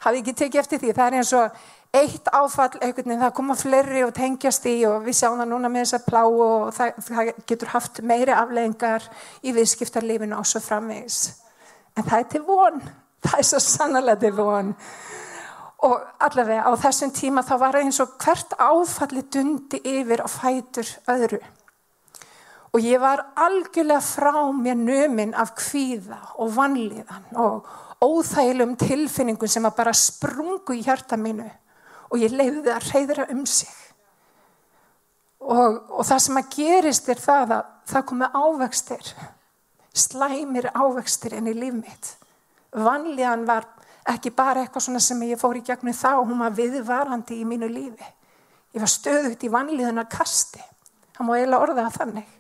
Hafi 0.01 0.23
ekki 0.23 0.37
tekið 0.39 0.61
eftir 0.63 0.81
því? 0.81 0.93
Það 0.97 1.07
er 1.07 1.17
eins 1.19 1.33
og 1.37 1.59
eitt 2.01 2.31
áfall 2.31 2.79
einhvern 2.79 3.11
veginn 3.11 3.23
það 3.25 3.35
koma 3.37 3.57
fleiri 3.59 4.05
og 4.07 4.15
tengjast 4.15 4.67
í 4.71 4.77
og 4.89 5.03
við 5.05 5.19
sjáum 5.19 5.41
það 5.41 5.51
núna 5.51 5.71
með 5.73 5.87
þessa 5.89 6.03
plá 6.07 6.21
og 6.23 6.71
það, 6.77 7.01
það 7.09 7.31
getur 7.51 7.73
haft 7.75 8.01
meiri 8.07 8.37
afleggingar 8.37 9.09
í 9.43 9.55
viðskiptarlífinu 9.57 10.39
og 10.39 10.47
svo 10.47 10.63
framvegis 10.63 11.19
en 11.97 12.07
það 12.07 12.19
er 12.19 12.29
til 12.33 12.43
von. 12.47 12.83
Það 13.21 13.39
er 13.39 13.49
svo 13.49 13.61
sannlega 13.65 14.21
til 14.21 14.35
von. 14.37 14.75
Og 15.89 15.97
allavega 16.21 16.69
á 16.69 16.73
þessum 16.77 17.13
tíma 17.17 17.45
þá 17.47 17.55
var 17.61 17.79
eins 17.81 18.01
og 18.03 18.19
hvert 18.21 18.53
áfalli 18.61 19.25
dundi 19.33 19.81
yfir 19.81 20.23
og 20.25 20.33
fætur 20.33 20.89
öðru. 21.09 21.41
Og 22.71 22.85
ég 22.85 23.01
var 23.03 23.25
algjörlega 23.35 24.03
frá 24.05 24.35
mér 24.55 24.77
nömin 24.79 25.33
af 25.35 25.57
kvíða 25.59 26.21
og 26.39 26.53
vanlíðan 26.55 27.33
og 27.35 27.67
óþælum 28.01 28.77
tilfinningum 28.79 29.49
sem 29.49 29.67
að 29.67 29.77
bara 29.81 29.97
sprungu 29.97 30.77
í 30.77 30.85
hjarta 30.85 31.19
mínu. 31.19 31.49
Og 32.11 32.23
ég 32.23 32.35
leiði 32.35 32.71
að 32.71 32.93
reyðra 32.93 33.27
um 33.33 33.43
sig. 33.47 33.73
Og, 35.41 35.81
og 35.91 36.05
það 36.05 36.23
sem 36.23 36.39
að 36.39 36.55
gerist 36.55 37.09
er 37.09 37.21
það 37.21 37.55
að 37.57 37.69
það 37.91 38.09
komi 38.13 38.29
ávextir 38.37 39.13
slæmir 39.95 40.71
ávextir 40.75 41.37
inn 41.39 41.51
í 41.51 41.57
líf 41.57 41.77
mitt 41.77 42.17
vanlíðan 42.77 43.45
var 43.47 43.67
ekki 44.11 44.33
bara 44.35 44.65
eitthvað 44.65 44.87
svona 44.87 45.03
sem 45.03 45.23
ég 45.27 45.39
fór 45.41 45.59
í 45.59 45.65
gegnum 45.67 45.95
þá, 45.95 46.23
hún 46.23 46.41
var 46.43 46.55
viðvarandi 46.57 47.41
í 47.41 47.47
mínu 47.47 47.69
lífi. 47.71 48.11
Ég 48.75 48.83
var 48.83 48.91
stöðugt 48.91 49.45
í 49.45 49.51
vanlíðunar 49.51 50.09
kasti. 50.11 50.63
Það 51.17 51.27
má 51.27 51.33
eiginlega 51.37 51.65
orða 51.65 51.87
það 51.89 51.97
þannig. 51.99 52.37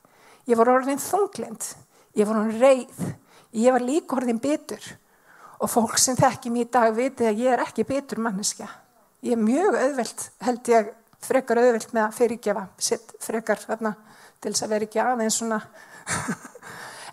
Ég 0.49 0.59
var 0.59 0.71
orðin 0.73 1.03
þunglind, 1.03 1.67
ég 2.17 2.29
var 2.29 2.41
orðin 2.41 2.63
reið, 2.63 3.01
ég 3.61 3.75
var 3.77 3.85
líka 3.85 4.17
orðin 4.17 4.43
bitur. 4.43 4.87
Og 5.61 5.69
fólk 5.69 5.99
sem 6.01 6.17
þekki 6.17 6.53
mér 6.55 6.65
í 6.69 6.71
dag 6.73 6.95
viti 6.97 7.27
að 7.29 7.43
ég 7.45 7.55
er 7.55 7.65
ekki 7.67 7.85
bitur 7.85 8.23
manneska. 8.23 8.71
Ég 9.27 9.37
er 9.37 9.43
mjög 9.43 9.77
auðvelt, 9.77 10.31
held 10.47 10.71
ég, 10.73 10.95
frekar 11.21 11.61
auðvelt 11.61 11.91
með 11.93 12.07
að 12.07 12.15
fyrirgefa 12.17 12.63
sitt 12.81 13.11
frekar 13.21 13.61
þarna 13.61 13.93
til 14.41 14.55
þess 14.55 14.65
að 14.65 14.73
vera 14.73 14.87
ekki 14.89 15.03
aðeins 15.05 15.37
svona. 15.43 15.59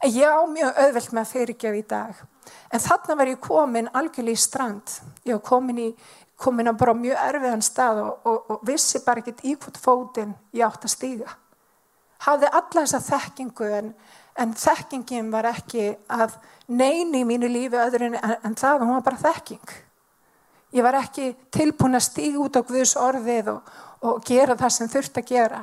En 0.01 0.13
ég 0.13 0.27
á 0.27 0.41
mjög 0.49 0.81
auðvelt 0.83 1.13
með 1.13 1.23
að 1.23 1.31
fyrirgefa 1.31 1.79
í 1.79 1.85
dag. 1.89 2.21
En 2.71 2.83
þarna 2.83 3.17
var 3.19 3.31
ég 3.31 3.41
komin 3.43 3.89
algjörlega 3.95 4.37
í 4.37 4.41
strand. 4.41 4.93
Ég 5.27 5.37
var 5.37 5.43
komin, 5.47 5.81
í, 5.81 5.89
komin 6.39 6.69
á 6.69 6.73
bara 6.77 6.95
mjög 6.97 7.23
erfiðan 7.23 7.65
stað 7.65 8.03
og, 8.03 8.13
og, 8.27 8.37
og 8.53 8.67
vissi 8.67 9.01
bara 9.05 9.23
ekkert 9.23 9.43
í 9.47 9.55
hvort 9.55 9.81
fótinn 9.81 10.35
ég 10.55 10.67
átt 10.67 10.87
að 10.87 10.93
stíga. 10.93 11.35
Hafði 12.27 12.51
alla 12.59 12.83
þessa 12.83 13.01
þekkingu 13.05 13.71
en, 13.79 13.91
en 14.41 14.53
þekkingin 14.57 15.33
var 15.33 15.49
ekki 15.51 15.91
að 16.09 16.37
neini 16.67 17.21
í 17.21 17.27
mínu 17.27 17.49
lífi 17.51 17.77
öðru 17.79 18.09
en, 18.09 18.17
en 18.17 18.57
það 18.57 18.81
að 18.81 18.93
var 18.95 19.05
bara 19.05 19.23
þekking. 19.27 19.75
Ég 20.75 20.83
var 20.83 20.97
ekki 20.99 21.31
tilbúin 21.53 21.95
að 21.95 22.07
stíga 22.09 22.41
út 22.43 22.57
á 22.59 22.61
Guðs 22.67 22.97
orðið 22.99 23.53
og, 23.53 23.73
og 24.03 24.23
gera 24.27 24.57
það 24.59 24.73
sem 24.75 24.89
þurft 24.91 25.21
að 25.21 25.29
gera. 25.31 25.61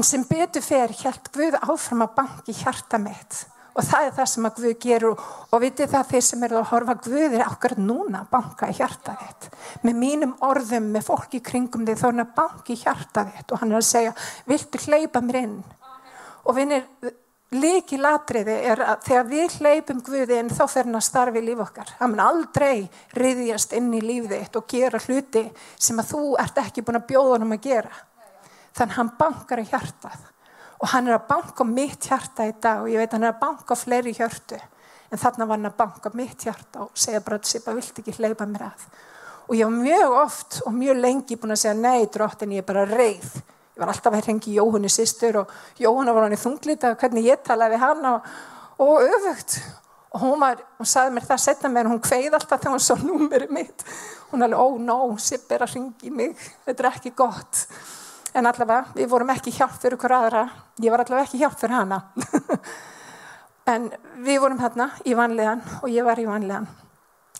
En 0.00 0.04
sem 0.08 0.22
betur 0.24 0.62
fer 0.64 0.94
helt 1.02 1.26
Guð 1.34 1.58
áfram 1.60 2.06
að 2.06 2.14
banki 2.16 2.54
hjarta 2.56 2.96
mitt 2.96 3.42
og 3.76 3.84
það 3.84 4.06
er 4.06 4.14
það 4.16 4.28
sem 4.32 4.46
að 4.48 4.54
Guð 4.56 4.72
gerur 4.80 5.10
og, 5.12 5.58
vitið 5.60 5.90
það 5.92 6.08
þeir 6.08 6.24
sem 6.24 6.46
eru 6.46 6.56
að 6.56 6.70
horfa 6.70 6.94
Guð 7.04 7.36
er 7.36 7.44
okkar 7.44 7.74
núna 7.76 8.22
að 8.22 8.30
banka 8.32 8.70
hjarta 8.78 9.12
þitt. 9.20 9.50
Með 9.84 9.98
mínum 10.00 10.32
orðum, 10.48 10.88
með 10.94 11.04
fólki 11.04 11.42
kringum 11.44 11.84
þig 11.84 12.00
þá 12.00 12.06
er 12.06 12.14
hann 12.14 12.24
að 12.24 12.32
banki 12.40 12.78
hjarta 12.80 13.26
þitt 13.28 13.52
og 13.52 13.60
hann 13.60 13.74
er 13.74 13.82
að 13.82 13.88
segja, 13.90 14.16
viltu 14.48 14.82
hleypa 14.86 15.22
mér 15.26 15.40
inn? 15.42 15.54
Og 16.48 16.56
vinir, 16.56 16.88
líki 17.60 18.00
latriði 18.00 18.56
er 18.72 18.80
að 18.80 19.06
þegar 19.10 19.30
við 19.36 19.56
hleypum 19.60 20.04
Guði 20.08 20.40
inn 20.40 20.52
þá 20.56 20.64
fer 20.64 20.88
hann 20.88 20.96
að 20.96 21.08
starfi 21.12 21.44
í 21.44 21.48
líf 21.50 21.64
okkar. 21.68 21.96
Það 22.00 22.14
mun 22.14 22.24
aldrei 22.30 22.76
riðjast 23.20 23.76
inn 23.76 23.92
í 23.92 24.00
lífið 24.00 24.38
þitt 24.38 24.62
og 24.64 24.70
gera 24.72 25.04
hluti 25.04 25.44
sem 25.76 26.00
að 26.00 26.14
þú 26.14 26.24
ert 26.40 26.64
ekki 26.64 26.88
búin 26.88 27.04
að 27.04 27.10
bjóða 27.12 27.36
hann 27.36 27.50
um 27.50 27.58
að 27.60 27.68
gera. 27.68 28.06
Þannig 28.76 28.98
hann 28.98 29.12
bankar 29.18 29.62
í 29.62 29.68
hjartað. 29.68 30.26
Og 30.80 30.88
hann 30.94 31.10
er 31.10 31.18
að 31.18 31.28
banka 31.28 31.64
mitt 31.68 32.08
hjarta 32.08 32.46
í 32.48 32.54
dag 32.62 32.84
og 32.84 32.90
ég 32.92 33.02
veit 33.02 33.12
hann 33.12 33.26
er 33.26 33.34
að 33.34 33.40
banka 33.42 33.76
fleiri 33.76 34.14
hjörtu. 34.16 34.58
En 35.10 35.20
þarna 35.20 35.46
var 35.46 35.58
hann 35.58 35.68
að 35.68 35.78
banka 35.80 36.12
mitt 36.16 36.46
hjarta 36.46 36.86
og 36.86 36.94
segja 36.94 37.20
bara 37.24 37.40
að 37.40 37.50
Sipa 37.50 37.74
vilt 37.76 37.98
ekki 38.00 38.14
hleypa 38.16 38.46
mér 38.48 38.68
að. 38.70 38.86
Og 39.50 39.56
ég 39.58 39.66
var 39.66 39.76
mjög 39.76 40.16
oft 40.22 40.60
og 40.64 40.76
mjög 40.76 41.00
lengi 41.02 41.36
búin 41.36 41.52
að 41.56 41.64
segja 41.64 41.76
nei 41.76 42.06
dróttin 42.06 42.54
ég 42.54 42.62
er 42.62 42.68
bara 42.68 42.86
reyð 42.88 43.32
ég 43.80 43.86
var 43.86 43.94
alltaf 43.94 44.16
að 44.16 44.26
hengi 44.28 44.56
Jóhanni 44.58 44.90
sýstur 44.92 45.40
og 45.40 45.52
Jóhanna 45.80 46.12
var 46.12 46.26
hann 46.26 46.36
í 46.36 46.40
þunglita 46.40 46.94
hvernig 47.00 47.28
ég 47.30 47.40
talaði 47.46 47.78
hann 47.80 48.02
og, 48.10 48.26
og 48.84 49.06
öfugt. 49.06 49.56
Og 50.10 50.24
hún 50.24 50.40
var, 50.42 50.58
hún 50.76 50.88
saði 50.90 51.14
mér 51.14 51.28
það 51.28 51.42
setna 51.44 51.70
mér 51.70 51.88
hún 51.88 52.02
kveið 52.02 52.34
alltaf 52.34 52.60
þegar 52.60 52.74
hún 52.74 52.82
svo 52.84 52.96
númerið 53.00 53.54
mitt. 53.54 53.84
Hún 54.32 54.44
alveg, 54.44 54.58
ó 54.58 54.66
oh, 54.66 54.76
no, 54.82 54.98
Sipp 55.22 55.52
er 55.54 55.64
að 55.64 55.76
ringi 55.76 56.12
mig. 56.12 56.36
Þetta 56.66 56.84
er 56.84 56.90
ekki 56.90 57.14
gott 57.16 57.64
en 58.34 58.46
allavega, 58.46 58.92
við 58.94 59.08
vorum 59.10 59.32
ekki 59.34 59.54
hjálp 59.54 59.78
fyrir 59.82 59.98
hver 60.00 60.16
aðra 60.16 60.44
ég 60.80 60.92
var 60.92 61.04
allavega 61.04 61.28
ekki 61.28 61.40
hjálp 61.42 61.58
fyrir 61.60 61.76
hana 61.78 62.02
en 63.72 63.88
við 64.24 64.42
vorum 64.42 64.60
hérna 64.60 64.90
í 65.04 65.16
vanlegan 65.18 65.64
og 65.80 65.88
ég 65.90 66.06
var 66.06 66.20
í 66.20 66.28
vanlegan 66.28 66.68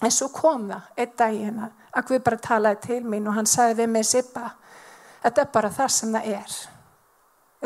en 0.00 0.14
svo 0.14 0.30
kom 0.35 0.70
það 0.70 1.04
einn 1.04 1.18
dag 1.18 1.37
hérna 1.37 1.70
að 1.90 2.06
Guð 2.09 2.25
bara 2.25 2.42
talaði 2.42 2.80
til 2.87 3.02
mín 3.04 3.26
og 3.26 3.35
hann 3.35 3.49
sagði 3.50 3.82
við 3.82 3.94
mig 3.94 4.06
Sippa 4.06 4.52
Þetta 5.20 5.42
er 5.42 5.50
bara 5.52 5.70
það 5.75 5.90
sem 5.92 6.14
það 6.16 6.30
er. 6.32 6.54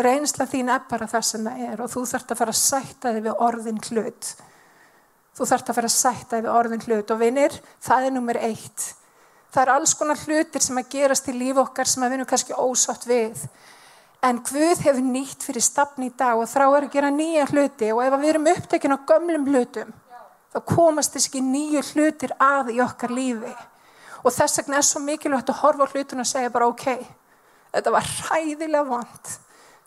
Reynsla 0.05 0.47
þín 0.51 0.73
er 0.75 0.83
bara 0.91 1.07
það 1.11 1.27
sem 1.29 1.45
það 1.47 1.63
er 1.69 1.83
og 1.85 1.93
þú 1.93 2.03
þarfst 2.11 2.33
að 2.35 2.41
fara 2.41 2.55
að 2.55 2.61
sætta 2.61 3.13
þig 3.15 3.27
við 3.29 3.43
orðin 3.47 3.81
hlut. 3.89 4.31
Þú 5.35 5.49
þarfst 5.51 5.71
að 5.71 5.79
fara 5.79 5.91
að 5.91 5.95
sætta 5.95 6.37
þig 6.37 6.47
við 6.47 6.55
orðin 6.55 6.85
hlut 6.89 7.13
og 7.15 7.21
vinir, 7.21 7.59
það 7.83 8.09
er 8.09 8.15
nummer 8.17 8.41
eitt. 8.43 8.89
Það 9.55 9.63
er 9.63 9.73
alls 9.77 9.95
konar 9.95 10.19
hlutir 10.27 10.65
sem 10.65 10.79
að 10.81 10.91
gerast 10.97 11.31
í 11.31 11.37
líf 11.37 11.61
okkar 11.63 11.87
sem 11.87 12.03
að 12.03 12.11
við 12.11 12.19
erum 12.19 12.31
kannski 12.33 12.59
ósátt 12.59 13.07
við. 13.07 13.43
En 14.25 14.41
Guð 14.43 14.81
hefur 14.83 15.05
nýtt 15.05 15.45
fyrir 15.47 15.63
stafn 15.63 16.07
í 16.07 16.11
dag 16.19 16.41
og 16.41 16.49
þrá 16.51 16.65
er 16.67 16.87
að 16.89 16.95
gera 16.97 17.13
nýja 17.15 17.45
hluti 17.53 17.91
og 17.93 18.03
ef 18.03 18.17
við 18.19 18.31
erum 18.33 18.49
upptekinn 18.55 18.97
á 18.97 19.07
gömlum 19.07 19.45
hlutum, 19.53 19.93
þá 20.51 20.59
komast 20.67 21.15
þess 21.15 21.29
ekki 21.29 21.45
nýju 21.45 21.85
hlutir 21.93 22.33
að 22.43 22.73
í 22.75 22.81
okkar 22.83 23.15
lífi. 23.15 23.53
Og 24.25 24.33
þess 24.33 24.63
vegna 24.63 24.81
er 24.81 24.89
svo 24.89 25.03
mikilvægt 25.05 25.53
að 25.53 25.61
horfa 25.61 25.91
hlutun 25.93 26.25
og 26.25 26.27
segja 26.27 26.51
bara 26.51 26.71
ok, 26.73 26.89
Þetta 27.75 27.91
var 27.91 28.07
hræðilega 28.07 28.87
vond. 28.87 29.31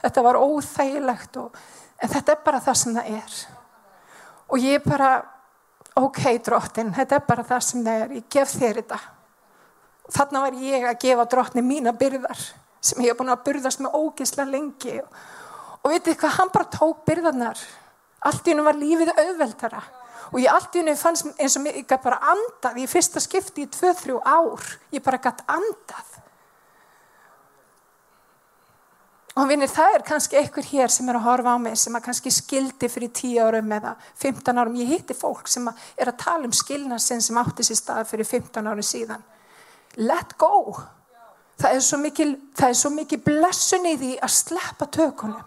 Þetta 0.03 0.24
var 0.25 0.39
óþægilegt 0.41 1.38
og, 1.39 1.55
en 2.03 2.12
þetta 2.12 2.33
er 2.33 2.41
bara 2.45 2.59
það 2.63 2.79
sem 2.81 2.97
það 2.97 3.12
er. 3.15 3.38
Og 4.47 4.63
ég 4.63 4.83
bara, 4.83 5.12
ok 5.97 6.24
drottin, 6.43 6.91
þetta 6.95 7.17
er 7.17 7.24
bara 7.27 7.45
það 7.47 7.63
sem 7.69 7.86
það 7.86 8.03
er. 8.03 8.17
Ég 8.19 8.27
gef 8.36 8.57
þér 8.59 8.81
þetta. 8.81 9.00
Þannig 10.14 10.46
var 10.46 10.58
ég 10.64 10.88
að 10.88 11.00
gefa 11.04 11.28
drottin 11.32 11.68
mína 11.68 11.94
byrðar 11.98 12.40
sem 12.88 13.04
ég 13.04 13.12
hef 13.12 13.20
búin 13.20 13.34
að 13.34 13.44
byrðast 13.48 13.82
með 13.84 13.96
ógisla 14.00 14.46
lengi. 14.48 15.00
Og, 15.84 15.92
vitið 15.92 16.20
hvað, 16.22 16.36
hann 16.38 16.52
bara 16.54 16.70
tók 16.72 17.02
byrðarnar. 17.08 17.64
Allt 18.28 18.48
í 18.48 18.54
húnum 18.54 18.68
var 18.68 18.78
lífið 18.80 19.12
auðveldara. 19.14 19.82
Og 20.32 20.40
ég 20.44 20.52
allt 20.52 20.76
í 20.76 20.84
húnum 20.84 21.00
fannst 21.00 21.28
eins 21.36 21.58
og 21.60 21.68
ég 21.68 21.82
gæti 21.84 22.04
bara 22.06 22.22
andað 22.34 22.80
í 22.82 22.88
fyrsta 22.90 23.24
skipti 23.24 23.66
í 23.68 23.72
2-3 23.72 24.22
ár. 24.24 24.72
Ég 24.96 25.04
bara 25.04 25.20
gæti 25.22 25.46
andað. 25.52 26.16
Og 29.38 29.46
vinir, 29.46 29.70
það 29.70 30.00
er 30.00 30.04
kannski 30.06 30.38
einhver 30.40 30.66
hér 30.66 30.90
sem 30.90 31.10
er 31.12 31.20
að 31.20 31.28
horfa 31.28 31.52
á 31.54 31.58
mig 31.62 31.76
sem 31.78 31.94
að 31.94 32.08
kannski 32.08 32.32
skildi 32.34 32.88
fyrir 32.90 33.12
10 33.14 33.36
árum 33.46 33.74
eða 33.76 33.92
15 34.18 34.58
árum. 34.58 34.78
Ég 34.82 34.96
hitti 34.96 35.14
fólk 35.14 35.52
sem 35.52 35.68
að 35.70 35.84
er 35.94 36.10
að 36.10 36.22
tala 36.24 36.50
um 36.50 36.56
skilnarsinn 36.58 37.22
sem 37.22 37.38
átti 37.38 37.68
sér 37.68 37.78
stað 37.78 38.08
fyrir 38.10 38.26
15 38.26 38.72
árum 38.72 38.88
síðan. 38.88 39.22
Let 39.98 40.38
go. 40.38 40.77
Það 41.58 41.74
er 41.74 41.82
svo 41.82 41.98
mikil, 41.98 42.32
mikil 42.94 43.22
blessun 43.25 43.88
í 43.89 43.96
því 43.98 44.12
að 44.22 44.34
sleppa 44.36 44.88
tökunum. 44.94 45.46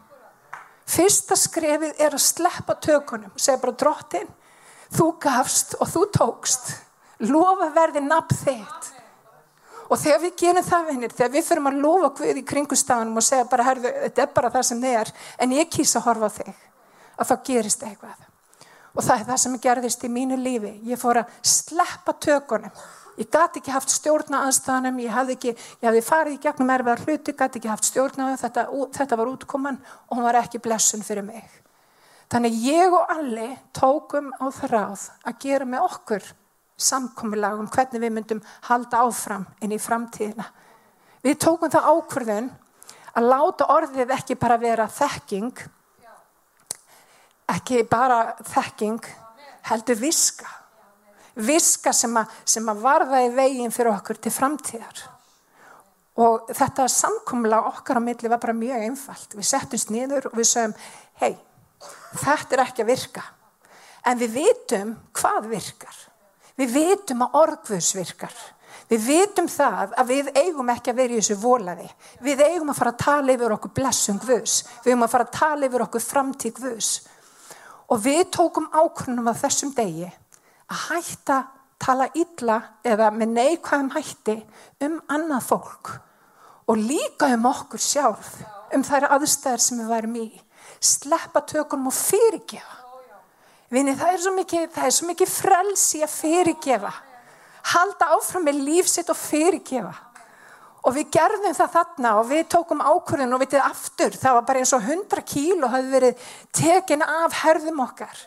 Fyrsta 0.90 1.37
skrefið 1.38 2.00
er 2.02 2.16
að 2.16 2.25
sleppa 2.25 2.75
tökunum. 2.83 3.30
Segð 3.38 3.61
bara 3.62 3.76
drottin, 3.78 4.30
þú 4.97 5.12
gafst 5.23 5.76
og 5.78 5.90
þú 5.92 6.07
tókst. 6.16 6.73
Lofa 7.30 7.69
verði 7.76 8.02
nafn 8.02 8.40
þitt. 8.40 8.90
Og 9.90 9.99
þegar 9.99 10.21
við 10.23 10.35
gerum 10.38 10.66
það 10.66 10.90
vinnir, 10.90 11.14
þegar 11.14 11.33
við 11.35 11.47
fyrir 11.49 11.66
að 11.66 11.78
lofa 11.83 12.11
Guð 12.19 12.38
í 12.38 12.45
kringustafanum 12.47 13.19
og 13.19 13.26
segja 13.26 13.47
bara, 13.50 13.64
herðu, 13.66 13.90
þetta 14.04 14.23
er 14.23 14.35
bara 14.37 14.50
það 14.54 14.66
sem 14.69 14.83
þið 14.85 14.99
er, 15.00 15.11
en 15.42 15.54
ég 15.57 15.71
kýsa 15.71 15.99
að 15.99 16.04
horfa 16.07 16.28
á 16.30 16.37
þig, 16.37 16.61
að 17.19 17.30
þá 17.30 17.35
gerist 17.49 17.83
eitthvað. 17.87 18.28
Og 18.95 19.02
það 19.07 19.16
er 19.16 19.26
það 19.30 19.40
sem 19.42 19.59
gerðist 19.64 20.07
í 20.07 20.11
mínu 20.11 20.38
lífi. 20.38 20.73
Ég 20.87 20.99
fór 20.99 21.21
að 21.23 21.35
sleppa 21.47 22.14
tökunum. 22.23 22.71
Ég 23.20 23.28
gæti 23.28 23.60
ekki 23.60 23.72
haft 23.74 23.92
stjórna 23.92 24.46
aðstæðanum, 24.46 25.00
ég 25.04 25.12
hafði, 25.12 25.34
ekki, 25.36 25.50
ég 25.52 25.84
hafði 25.84 26.00
farið 26.06 26.36
í 26.38 26.40
gegnum 26.40 26.70
erfiðar 26.72 27.02
hluti, 27.04 27.34
gæti 27.36 27.58
ekki 27.60 27.68
haft 27.68 27.88
stjórna 27.90 28.30
þetta, 28.40 28.62
þetta 28.96 29.18
var 29.20 29.32
útkoman 29.34 29.76
og 30.08 30.14
hún 30.16 30.24
var 30.24 30.38
ekki 30.40 30.60
blessun 30.64 31.04
fyrir 31.04 31.26
mig. 31.26 31.58
Þannig 32.32 32.56
ég 32.64 32.94
og 32.96 33.10
allir 33.12 33.58
tókum 33.76 34.30
á 34.40 34.48
það 34.54 34.72
ráð 34.72 35.04
að 35.26 35.36
gera 35.42 35.66
með 35.68 35.84
okkur 35.90 36.30
samkomiðlag 36.80 37.60
um 37.60 37.68
hvernig 37.74 38.04
við 38.06 38.14
myndum 38.16 38.40
halda 38.70 39.02
áfram 39.04 39.44
inn 39.60 39.74
í 39.76 39.80
framtíðina. 39.82 40.46
Við 41.20 41.36
tókum 41.44 41.72
það 41.74 41.90
ákvörðun 41.92 42.48
að 43.20 43.28
láta 43.34 43.68
orðið 43.74 44.14
ekki 44.16 44.38
bara 44.40 44.56
vera 44.62 44.86
þekking, 44.88 45.60
ekki 47.52 47.82
bara 47.90 48.22
þekking, 48.48 49.12
heldur 49.68 50.00
viska. 50.00 50.60
Viska 51.34 51.92
sem 51.94 52.16
að, 52.18 52.37
sem 52.44 52.68
að 52.68 52.82
varða 52.82 53.22
í 53.25 53.32
veginn 53.34 53.75
fyrir 53.75 53.92
okkur 53.94 54.18
til 54.22 54.32
framtíðar. 54.34 55.02
Og 56.20 56.50
þetta 56.52 56.88
samkomiðlag 56.90 57.68
okkar 57.70 58.00
á 58.00 58.02
milli 58.02 58.28
var 58.28 58.40
bara 58.42 58.56
mjög 58.56 58.87
einfalt. 58.88 59.37
Við 59.38 59.46
settumst 59.46 59.92
niður 59.94 60.28
og 60.28 60.37
við 60.37 60.49
sögum, 60.50 60.75
hei, 61.22 61.37
þetta 62.20 62.56
er 62.56 62.64
ekki 62.66 62.84
að 62.84 62.90
virka. 62.90 63.25
En 64.10 64.20
við 64.20 64.37
vitum 64.40 64.94
hvað 65.16 65.50
virkar. 65.52 66.00
Við 66.60 66.75
vitum 66.75 67.25
að 67.25 67.37
orðvus 67.40 67.92
virkar. 67.96 68.34
Við 68.90 69.04
vitum 69.06 69.46
það 69.49 69.94
að 70.02 70.08
við 70.10 70.28
eigum 70.34 70.70
ekki 70.72 70.90
að 70.90 70.99
vera 70.99 71.14
í 71.14 71.20
þessu 71.20 71.37
volaði. 71.40 71.87
Við 72.26 72.42
eigum 72.42 72.72
að 72.72 72.80
fara 72.80 72.92
að 72.92 73.02
tala 73.04 73.34
yfir 73.37 73.54
okkur 73.54 73.75
blessum 73.76 74.18
vus. 74.25 74.56
Við 74.82 74.92
eigum 74.92 75.06
að 75.06 75.12
fara 75.14 75.28
að 75.28 75.37
tala 75.37 75.68
yfir 75.68 75.84
okkur 75.87 76.04
framtík 76.04 76.58
vus. 76.60 76.88
Og 77.90 78.02
við 78.02 78.25
tókum 78.34 78.66
ákvörnum 78.75 79.30
á 79.30 79.34
þessum 79.38 79.72
degi 79.76 80.10
að 80.70 80.84
hætta 80.88 81.38
tala 81.80 82.08
illa 82.18 82.60
eða 82.86 83.10
með 83.14 83.34
neikvæðum 83.36 83.92
hætti 83.94 84.36
um 84.86 84.98
annað 85.10 85.46
fólk. 85.48 85.92
Og 86.70 86.78
líka 86.78 87.30
um 87.34 87.48
okkur 87.50 87.82
sjálf, 87.82 88.34
um 88.74 88.84
þær 88.86 89.08
aðstæðar 89.16 89.64
sem 89.64 89.80
við 89.80 89.90
værum 89.90 90.18
í. 90.20 90.28
Sleppa 90.80 91.42
tökunum 91.48 91.90
og 91.90 91.96
fyrirgefa. 91.96 92.76
Vinni, 93.70 93.94
það 93.94 94.12
er 94.12 94.22
svo 94.22 94.34
mikið, 94.34 94.78
er 94.82 94.94
svo 94.94 95.08
mikið 95.08 95.32
frelsi 95.32 96.00
að 96.02 96.14
fyrirgefa. 96.14 96.92
Halda 97.70 98.12
áfram 98.16 98.46
með 98.48 98.62
lífsitt 98.66 99.10
og 99.12 99.18
fyrirgefa. 99.18 99.92
Og 100.86 100.94
við 100.96 101.10
gerðum 101.12 101.54
það 101.54 101.74
þarna 101.74 102.12
og 102.16 102.28
við 102.30 102.46
tókum 102.54 102.80
ákvörðin 102.80 103.36
og 103.36 103.42
vitið 103.42 103.66
aftur. 103.66 104.16
Það 104.16 104.36
var 104.38 104.46
bara 104.48 104.62
eins 104.62 104.72
og 104.74 104.86
100 104.86 105.24
kíl 105.28 105.58
og 105.58 105.72
hafði 105.74 105.92
verið 105.92 106.28
tekin 106.56 107.04
af 107.04 107.36
herðum 107.42 107.82
okkar. 107.84 108.22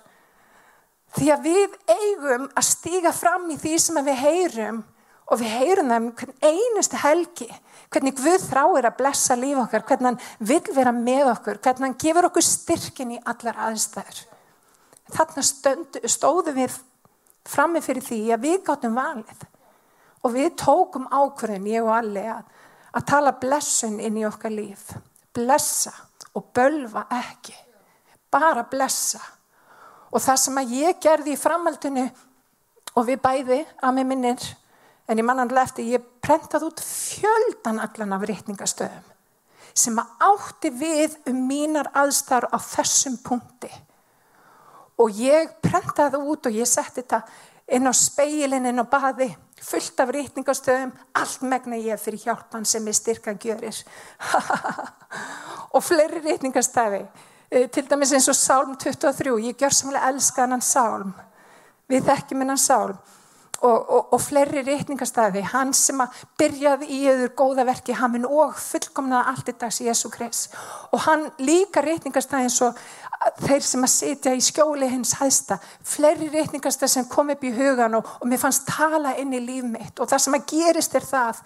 Því 1.14 1.30
að 1.30 1.46
við 1.46 1.78
eigum 1.94 2.50
að 2.50 2.68
stíga 2.68 3.14
fram 3.14 3.46
í 3.54 3.60
því 3.62 3.78
sem 3.82 4.02
við 4.02 4.22
heyrum 4.24 4.82
og 5.30 5.40
við 5.40 5.56
heyrum 5.60 5.92
það 5.92 6.02
um 6.02 6.12
hvern 6.20 6.36
einustu 6.42 7.00
helgi. 7.04 7.50
Hvernig 7.94 8.18
Guð 8.18 8.46
þráir 8.48 8.88
að 8.90 8.98
blessa 8.98 9.36
líf 9.38 9.60
okkar, 9.62 9.84
hvernig 9.86 10.10
hann 10.10 10.22
vil 10.42 10.64
vera 10.74 10.94
með 10.96 11.28
okkur, 11.36 11.60
hvernig 11.62 11.86
hann 11.86 12.00
gefur 12.02 12.30
okkur 12.32 12.46
styrkin 12.48 13.14
í 13.14 13.20
allar 13.30 13.60
aðstæður 13.70 14.24
þarna 15.12 15.44
stönd, 15.46 16.00
stóðum 16.10 16.58
við 16.58 16.78
frammi 17.50 17.82
fyrir 17.84 18.06
því 18.06 18.22
að 18.34 18.46
við 18.48 18.62
gáttum 18.68 18.96
valið 18.98 19.46
og 20.24 20.36
við 20.36 20.54
tókum 20.60 21.10
ákvörðin, 21.12 21.68
ég 21.68 21.84
og 21.84 21.92
allir, 21.98 22.30
að, 22.38 22.46
að 22.96 23.08
tala 23.12 23.36
blessun 23.42 24.00
inn 24.00 24.22
í 24.22 24.24
okkar 24.28 24.54
líf. 24.54 24.94
Blessa 25.36 25.92
og 26.34 26.48
bölva 26.56 27.06
ekki. 27.12 27.56
bara 28.32 28.64
blessa. 28.66 29.20
Og 30.14 30.22
það 30.22 30.42
sem 30.44 30.60
að 30.62 30.76
ég 30.78 31.00
gerði 31.02 31.34
í 31.34 31.40
framhaldinu 31.40 32.04
og 32.94 33.08
við 33.08 33.22
bæði 33.24 33.64
að 33.82 33.96
mig 33.98 34.06
minnir, 34.12 34.44
en 35.10 35.20
ég 35.20 35.26
mannanlega 35.26 35.66
eftir, 35.68 35.90
ég 35.98 36.06
prentaði 36.24 36.70
út 36.70 36.84
fjöldan 36.86 37.82
allan 37.82 38.14
af 38.16 38.28
reytningastöðum 38.30 39.10
sem 39.74 39.98
að 39.98 40.28
átti 40.28 40.70
við 40.78 41.16
um 41.30 41.40
mínar 41.50 41.90
aðstar 41.98 42.46
á 42.54 42.58
þessum 42.62 43.18
punkti. 43.26 43.72
Og 45.02 45.18
ég 45.18 45.50
prentaði 45.66 46.22
út 46.22 46.46
og 46.46 46.54
ég 46.54 46.70
setti 46.70 47.02
þetta 47.02 47.24
inn 47.74 47.90
á 47.90 47.94
speilin, 47.98 48.68
inn 48.70 48.84
á 48.84 48.86
baði, 48.86 49.32
fullt 49.64 50.04
af 50.04 50.12
rítningastöðum, 50.14 50.94
allt 51.18 51.46
megna 51.50 51.80
ég 51.80 52.02
fyrir 52.02 52.22
hjálpan 52.28 52.68
sem 52.70 52.86
er 52.88 52.98
styrkan 52.98 53.40
gjörir. 53.42 53.80
og 55.74 55.82
fleiri 55.82 56.22
rítningastöði, 56.22 57.08
til 57.54 57.90
dæmis 57.90 58.14
eins 58.16 58.30
og 58.32 58.38
Sálm 58.38 58.76
23, 58.78 59.34
ég 59.40 59.58
gjör 59.62 59.74
samlega 59.74 60.10
elska 60.10 60.48
hann 60.48 60.62
Sálm, 60.62 61.14
við 61.90 62.08
þekkjum 62.08 62.42
hennan 62.42 62.62
Sálm 62.62 62.98
og, 63.64 63.90
og, 63.90 64.14
og 64.14 64.22
fleiri 64.22 64.64
rítningastæði, 64.68 65.44
hann 65.54 65.72
sem 65.78 66.02
að 66.04 66.24
byrjaði 66.40 66.90
í 66.92 67.00
öður 67.12 67.32
góða 67.40 67.66
verki, 67.68 67.96
hann 67.96 68.12
minn 68.16 68.28
og 68.28 68.58
fullkomnaði 68.60 69.32
allt 69.32 69.52
þetta 69.52 69.70
sem 69.72 69.88
Jésu 69.88 70.12
Krist. 70.12 70.58
Og 70.92 71.06
hann 71.06 71.30
líka 71.40 71.84
rítningastæði 71.86 72.50
eins 72.50 72.60
og 72.66 72.82
þeir 73.46 73.64
sem 73.64 73.88
að 73.88 73.94
sitja 73.94 74.36
í 74.36 74.44
skjóli 74.44 74.90
hins 74.92 75.16
hæsta, 75.22 75.60
fleiri 75.88 76.28
rítningastæði 76.34 76.96
sem 76.98 77.08
kom 77.12 77.32
upp 77.32 77.46
í 77.48 77.54
hugan 77.56 78.02
og, 78.02 78.12
og 78.20 78.28
mér 78.28 78.44
fannst 78.44 78.68
tala 78.68 79.16
inn 79.22 79.32
í 79.38 79.42
líf 79.46 79.70
mitt. 79.70 79.96
Og 79.96 80.12
það 80.12 80.26
sem 80.26 80.38
að 80.40 80.46
gerist 80.52 81.00
er 81.00 81.08
það 81.08 81.42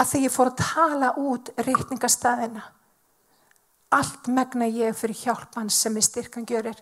að 0.00 0.10
þegar 0.10 0.26
ég 0.26 0.36
fór 0.38 0.50
að 0.50 0.60
tala 0.64 1.14
út 1.20 1.54
rítningastæðina 1.60 2.66
allt 3.90 4.30
megna 4.30 4.68
ég 4.70 4.94
fyrir 4.98 5.24
hjálpan 5.24 5.70
sem 5.72 5.96
er 5.96 6.06
styrkan 6.06 6.46
gjörir 6.46 6.78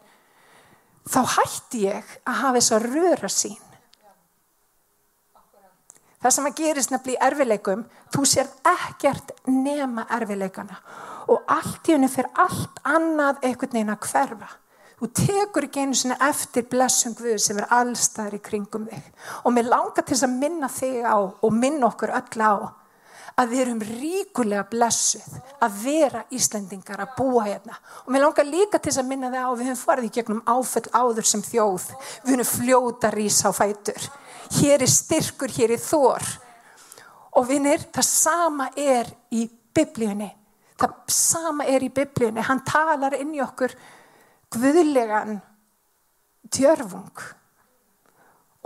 þá 1.08 1.20
hætti 1.38 1.86
ég 1.86 2.18
að 2.24 2.40
hafa 2.42 2.60
þess 2.60 2.76
að 2.76 2.88
röra 2.92 3.32
sín 3.32 3.56
Það 6.18 6.34
sem 6.34 6.46
að 6.48 6.56
gerist 6.58 6.90
nefnilega 6.90 7.14
í 7.14 7.26
erfileikum, 7.28 7.82
þú 8.10 8.24
sér 8.26 8.48
ekkert 8.66 9.28
nema 9.46 10.02
erfileikana 10.16 10.80
og 11.30 11.44
allt 11.54 11.86
í 11.86 11.94
henni 11.94 12.08
fyrir 12.10 12.32
allt 12.42 12.80
annað 12.88 13.44
einhvern 13.46 13.76
veginn 13.76 13.92
að 13.92 14.08
hverfa. 14.08 14.48
Þú 14.98 15.08
tekur 15.14 15.66
ekki 15.68 15.84
einu 15.84 15.94
svona 15.94 16.16
eftir 16.26 16.66
blessum 16.66 17.14
Guð 17.14 17.36
sem 17.44 17.60
er 17.62 17.68
allstaðar 17.76 18.34
í 18.34 18.40
kringum 18.42 18.88
þig 18.90 19.28
og 19.44 19.54
mér 19.54 19.70
langar 19.70 20.06
til 20.08 20.18
að 20.18 20.34
minna 20.40 20.70
þig 20.74 21.06
á 21.06 21.18
og 21.22 21.52
minna 21.54 21.86
okkur 21.86 22.14
öll 22.18 22.42
á 22.42 22.54
að 23.38 23.52
við 23.52 23.60
erum 23.62 23.82
ríkulega 23.86 24.64
blessuð 24.70 25.36
að 25.62 25.76
vera 25.84 26.24
Íslandingar 26.34 27.02
að 27.04 27.12
búa 27.18 27.44
hérna. 27.46 27.76
Og 28.04 28.10
mér 28.12 28.24
langar 28.24 28.48
líka 28.48 28.80
til 28.82 28.94
að 28.96 29.06
minna 29.06 29.30
þig 29.30 29.46
á 29.46 29.50
við 29.52 29.70
höfum 29.70 29.84
farið 29.84 30.08
í 30.08 30.14
gegnum 30.16 30.42
áföll 30.48 30.88
áður 30.90 31.28
sem 31.30 31.44
þjóð, 31.46 31.86
við 32.24 32.34
höfum 32.34 32.50
fljóta 32.50 33.12
rís 33.14 33.38
á 33.46 33.50
fætur. 33.54 34.08
Hér 34.58 34.82
er 34.82 34.90
styrkur, 34.90 35.54
hér 35.54 35.76
er 35.76 35.82
þór 35.82 36.26
og 37.38 37.46
vinnir, 37.46 37.84
það 37.94 38.08
sama 38.08 38.70
er 38.74 39.10
í 39.30 39.44
biblíunni. 39.46 40.32
Það 40.78 40.94
sama 41.12 41.66
er 41.70 41.84
í 41.86 41.92
biblíunni. 41.94 42.42
Hann 42.42 42.64
talar 42.66 43.14
inn 43.18 43.34
í 43.36 43.42
okkur 43.42 43.74
guðlegan 44.54 45.38
djörfung. 46.50 47.26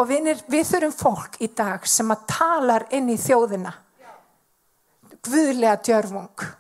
Og 0.01 0.09
vinnir, 0.09 0.41
við 0.49 0.65
þurfum 0.71 0.97
fólk 0.97 1.41
í 1.45 1.51
dag 1.53 1.85
sem 1.89 2.09
að 2.15 2.25
talar 2.31 2.87
inn 2.97 3.11
í 3.13 3.21
þjóðina 3.21 3.75
guðlega 5.27 5.79
djörfung 5.87 6.51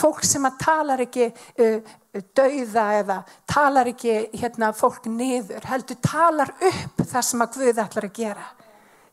fólk 0.00 0.24
sem 0.24 0.46
að 0.48 0.58
talar 0.62 1.02
ekki 1.04 1.28
uh, 1.30 1.92
dauða 2.36 2.86
eða 3.00 3.18
talar 3.48 3.90
ekki 3.92 4.16
hérna, 4.40 4.72
fólk 4.76 5.06
niður, 5.10 5.66
heldur 5.68 5.98
talar 6.04 6.52
upp 6.56 7.04
það 7.04 7.26
sem 7.28 7.44
að 7.44 7.58
Guð 7.58 7.82
ætlar 7.84 8.08
að 8.08 8.16
gera. 8.16 8.48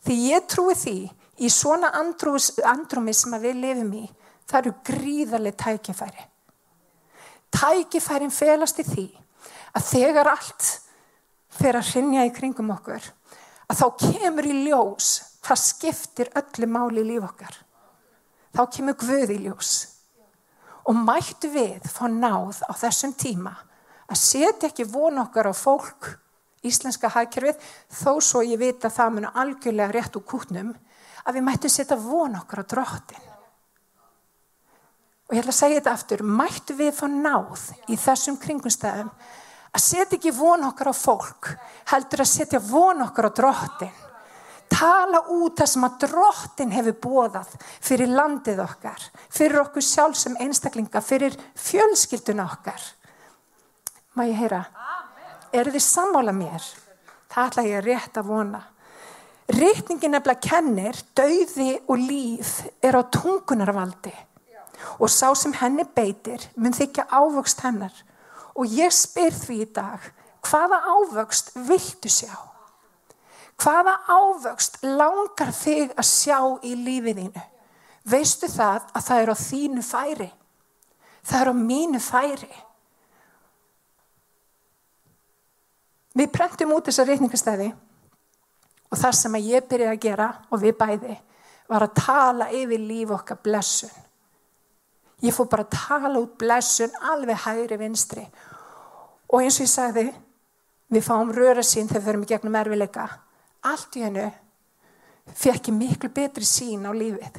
Því 0.06 0.17
ég 0.32 0.47
trúi 0.49 0.77
því 0.77 0.97
í 1.43 1.51
svona 1.53 1.91
andrús, 1.99 2.51
andrúmi 2.65 3.13
sem 3.17 3.36
við 3.41 3.62
lifum 3.62 3.93
í, 3.99 4.06
það 4.47 4.60
eru 4.62 4.73
gríðarlega 4.89 5.63
tækifæri. 5.65 6.27
Tækifærin 7.53 8.34
felast 8.34 8.82
í 8.82 8.88
því 8.88 9.08
að 9.77 9.88
þegar 9.91 10.32
allt 10.32 10.71
fer 11.58 11.77
að 11.77 11.93
hrinja 11.93 12.25
í 12.27 12.34
kringum 12.34 12.73
okkur, 12.73 13.03
að 13.67 13.82
þá 13.82 13.88
kemur 14.08 14.47
í 14.47 14.58
ljós 14.67 15.13
hvað 15.45 15.63
skiptir 15.63 16.32
öllu 16.38 16.69
máli 16.69 17.03
í 17.03 17.10
líf 17.12 17.27
okkar. 17.27 17.56
Þá 18.58 18.63
kemur 18.74 18.96
Guð 18.98 19.32
í 19.36 19.41
ljós. 19.46 19.72
Og 20.89 20.96
mættu 20.98 21.52
við 21.54 21.84
fá 21.93 22.08
náð 22.10 22.63
á 22.65 22.74
þessum 22.74 23.12
tíma 23.13 23.54
að 24.08 24.17
setja 24.17 24.70
ekki 24.72 24.88
von 24.89 25.20
okkar 25.22 25.52
á 25.52 25.54
fólk 25.54 26.15
íslenska 26.65 27.12
hagkerfið 27.13 27.60
þó 28.00 28.17
svo 28.24 28.41
ég 28.41 28.58
veit 28.58 28.82
að 28.82 28.96
það 28.96 29.13
munu 29.13 29.32
algjörlega 29.43 29.93
rétt 29.93 30.17
úr 30.17 30.26
kútnum 30.26 30.72
að 31.28 31.38
við 31.38 31.46
mættu 31.46 31.70
setja 31.70 32.00
von 32.02 32.39
okkar 32.39 32.63
á 32.65 32.70
drottin 32.74 33.28
og 35.28 35.36
ég 35.36 35.43
ætla 35.43 35.54
að 35.54 35.60
segja 35.60 35.78
þetta 35.78 35.93
aftur. 35.93 36.24
Mættu 36.24 36.78
við 36.80 36.93
fá 36.98 37.06
náð 37.12 37.70
í 37.91 38.00
þessum 38.00 38.41
kringumstæðum 38.41 39.13
að 39.70 39.86
setja 39.86 40.17
ekki 40.17 40.34
von 40.34 40.65
okkar 40.72 40.89
á 40.89 40.96
fólk 40.98 41.54
heldur 41.93 42.26
að 42.26 42.34
setja 42.34 42.63
von 42.63 43.06
okkar 43.06 43.30
á 43.30 43.32
drottin 43.38 44.07
tala 44.71 45.23
út 45.34 45.58
það 45.60 45.69
sem 45.71 45.88
að 45.88 45.97
drottin 46.03 46.73
hefur 46.75 46.97
bóðað 47.03 47.53
fyrir 47.84 48.12
landið 48.13 48.62
okkar, 48.63 49.03
fyrir 49.30 49.62
okkur 49.63 49.86
sjálf 49.86 50.17
sem 50.19 50.38
einstaklinga, 50.43 51.01
fyrir 51.01 51.36
fjölskyldun 51.56 52.43
okkar. 52.45 52.82
Má 54.17 54.25
ég 54.27 54.39
heyra? 54.41 54.63
Er 55.53 55.69
þið 55.71 55.84
sammála 55.84 56.34
mér? 56.36 56.63
Það 57.32 57.51
ætla 57.51 57.67
ég 57.67 57.86
rétt 57.86 58.17
að 58.19 58.32
vona. 58.32 58.63
Rétningin 59.47 60.12
nefnilega 60.12 60.43
kennir, 60.43 60.97
dauði 61.15 61.77
og 61.88 62.01
líf 62.01 62.58
er 62.84 62.97
á 62.99 63.01
tungunarvaldi 63.08 64.12
og 65.01 65.10
sá 65.10 65.32
sem 65.34 65.56
henni 65.58 65.86
beitir 65.95 66.43
mun 66.60 66.75
þykja 66.75 67.08
ávöxt 67.10 67.63
hennar 67.65 67.95
og 68.58 68.67
ég 68.73 68.93
spyr 68.93 69.34
því 69.34 69.58
í 69.63 69.69
dag, 69.73 70.03
hvaða 70.45 70.82
ávöxt 70.91 71.53
viltu 71.69 72.12
sjá? 72.12 72.34
Hvaða 73.58 73.96
ávöxt 74.06 74.84
langar 74.86 75.50
þig 75.56 75.93
að 75.98 76.06
sjá 76.06 76.39
í 76.62 76.76
lífiðínu? 76.78 77.43
Veistu 78.08 78.48
það 78.52 78.86
að 78.93 79.06
það 79.08 79.22
er 79.22 79.32
á 79.34 79.36
þínu 79.41 79.84
færi? 79.84 80.30
Það 81.28 81.41
er 81.41 81.52
á 81.52 81.56
mínu 81.58 82.00
færi. 82.00 82.52
Við 86.17 86.32
prentum 86.34 86.74
út 86.74 86.88
þessa 86.88 87.06
reytingastæði 87.06 87.72
og 88.88 88.98
það 89.02 89.17
sem 89.20 89.39
ég 89.41 89.67
byrjaði 89.70 89.98
að 89.98 90.04
gera 90.06 90.30
og 90.50 90.62
við 90.62 90.78
bæði 90.80 91.17
var 91.67 91.84
að 91.84 91.98
tala 92.00 92.48
yfir 92.56 92.80
líf 92.80 93.12
okkar 93.17 93.41
blessun. 93.43 93.91
Ég 95.26 95.34
fór 95.36 95.50
bara 95.52 95.65
að 95.65 95.76
tala 95.76 96.22
út 96.22 96.38
blessun 96.39 96.93
alveg 97.12 97.41
hægri 97.43 97.78
vinstri 97.82 98.24
og 99.28 99.41
eins 99.41 99.58
og 99.60 99.65
ég 99.65 99.72
sagði 99.74 100.10
við 100.93 101.04
fáum 101.04 101.34
röra 101.36 101.65
sín 101.65 101.89
þegar 101.89 102.00
við 102.00 102.08
förum 102.08 102.24
í 102.24 102.30
gegnum 102.32 102.60
erfileika 102.62 103.08
allt 103.65 103.96
í 103.98 104.04
hennu 104.06 104.26
fekk 105.36 105.70
ég 105.72 105.78
miklu 105.78 106.10
betri 106.13 106.46
sín 106.48 106.86
á 106.88 106.91
lífið. 106.96 107.38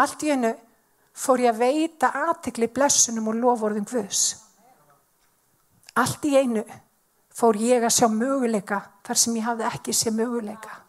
Allt 0.00 0.24
í 0.26 0.32
hennu 0.32 0.52
fór 1.14 1.44
ég 1.44 1.54
að 1.54 1.62
veita 1.62 2.10
aðtekli 2.24 2.68
blessunum 2.74 3.30
og 3.30 3.38
lovorðum 3.38 3.86
hvus. 3.88 4.22
Allt 5.94 6.24
í 6.26 6.34
einu 6.36 6.64
fór 7.34 7.58
ég 7.58 7.84
að 7.86 7.94
sjá 7.94 8.08
möguleika 8.10 8.80
þar 9.06 9.20
sem 9.20 9.36
ég 9.38 9.46
hafði 9.46 9.68
ekki 9.70 9.94
sé 9.94 10.10
möguleika. 10.14 10.80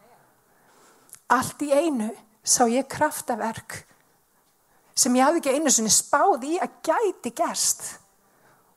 Allt 1.34 1.62
í 1.66 1.72
einu 1.74 2.10
sá 2.46 2.66
ég 2.70 2.88
kraftaverk 2.90 3.84
sem 4.96 5.16
ég 5.18 5.26
hafði 5.26 5.42
ekki 5.42 5.56
einu 5.58 5.74
svona 5.74 5.94
spáð 5.94 6.50
í 6.50 6.58
að 6.62 6.82
gæti 6.86 7.34
gerst 7.38 7.88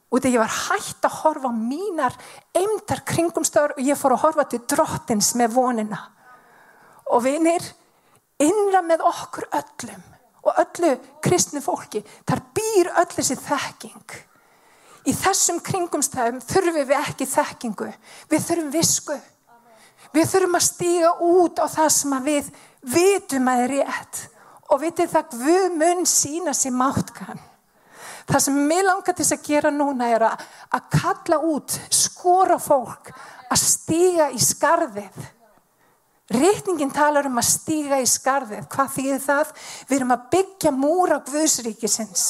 og 0.09 0.23
þegar 0.23 0.35
ég 0.35 0.43
var 0.43 0.55
hægt 0.57 1.05
að 1.05 1.17
horfa 1.23 1.51
mínar 1.53 2.15
eimtar 2.57 3.03
kringumstöður 3.09 3.75
og 3.77 3.83
ég 3.85 3.99
fór 3.99 4.15
að 4.17 4.23
horfa 4.25 4.47
til 4.49 4.63
drottins 4.71 5.35
með 5.37 5.57
vonina. 5.57 5.99
Og 7.13 7.25
vinir 7.25 7.65
innra 8.41 8.81
með 8.85 9.05
okkur 9.09 9.49
öllum 9.59 10.07
og 10.49 10.63
öllu 10.63 10.95
kristni 11.25 11.61
fólki 11.61 12.01
þar 12.29 12.45
býr 12.57 12.93
öll 13.03 13.11
þessi 13.13 13.37
þekking. 13.43 14.17
Í 15.09 15.13
þessum 15.17 15.61
kringumstöðum 15.65 16.41
þurfum 16.45 16.79
við 16.79 16.97
ekki 16.99 17.29
þekkingu. 17.29 17.91
Við 18.29 18.47
þurfum 18.49 18.73
visku. 18.73 19.19
Við 20.13 20.33
þurfum 20.33 20.57
að 20.57 20.67
stíga 20.67 21.13
út 21.25 21.61
á 21.61 21.67
það 21.69 21.93
sem 21.93 22.19
við 22.25 22.51
vitum 22.97 23.53
að 23.53 23.63
er 23.67 23.75
rétt 23.77 24.25
og 24.69 24.83
vitið 24.83 25.13
það 25.13 25.39
við 25.43 25.77
mun 25.81 26.05
sína 26.09 26.55
sér 26.57 26.75
máttkann 26.77 27.41
Það 28.29 28.45
sem 28.45 28.61
mér 28.69 28.85
langar 28.85 29.17
til 29.17 29.25
að 29.25 29.47
gera 29.47 29.71
núna 29.73 30.09
er 30.13 30.27
að, 30.29 30.47
að 30.77 30.89
kalla 30.93 31.39
út, 31.49 31.75
skora 31.95 32.59
fólk, 32.61 33.13
að 33.49 33.63
stíga 33.63 34.29
í 34.37 34.41
skarðið. 34.43 35.23
Reykningin 36.29 36.93
talar 36.93 37.25
um 37.31 37.41
að 37.41 37.49
stíga 37.49 38.03
í 38.03 38.09
skarðið. 38.09 38.67
Hvað 38.69 38.91
þýðir 38.99 39.23
það? 39.25 39.55
Við 39.89 39.97
erum 39.97 40.13
að 40.13 40.27
byggja 40.35 40.75
múra 40.77 41.23
Guðsríkisins. 41.25 42.27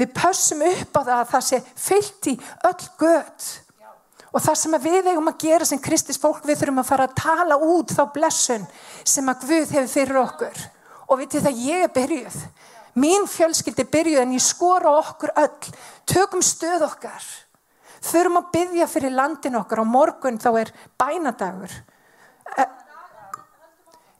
Við 0.00 0.14
pössum 0.16 0.64
upp 0.64 0.96
á 0.96 1.00
það 1.02 1.18
að 1.18 1.28
það 1.34 1.44
sé 1.50 1.60
fyllt 1.76 2.30
í 2.32 2.34
öll 2.70 2.88
gött. 3.02 3.50
Og 4.32 4.40
það 4.40 4.56
sem 4.62 4.76
við 4.80 5.10
eigum 5.12 5.28
að 5.28 5.42
gera 5.44 5.68
sem 5.68 5.80
kristis 5.82 6.20
fólk, 6.20 6.40
við 6.48 6.62
þurfum 6.62 6.80
að 6.80 6.88
fara 6.88 7.08
að 7.10 7.18
tala 7.20 7.58
út 7.60 7.92
þá 7.92 8.06
blessun 8.14 8.64
sem 9.04 9.28
að 9.28 9.44
Guð 9.44 9.74
hefur 9.76 9.92
fyrir 9.92 10.20
okkur. 10.22 10.62
Og 11.12 11.20
vitið 11.20 11.44
það, 11.44 11.64
ég 11.68 11.84
er 11.84 11.92
byrjuð. 11.92 12.38
Mín 12.94 13.24
fjölskyldi 13.24 13.86
byrjuð 13.88 14.20
en 14.20 14.34
ég 14.36 14.44
skora 14.44 14.90
okkur 14.98 15.32
öll. 15.40 15.72
Tökum 16.04 16.42
stöð 16.44 16.84
okkar. 16.90 17.24
Þurfum 18.02 18.40
að 18.42 18.50
byggja 18.52 18.88
fyrir 18.90 19.14
landin 19.16 19.56
okkar. 19.56 19.80
Á 19.80 19.86
morgun 19.88 20.40
þá 20.42 20.50
er 20.60 20.72
bænadagur. 21.00 21.72
Eh, 22.58 22.68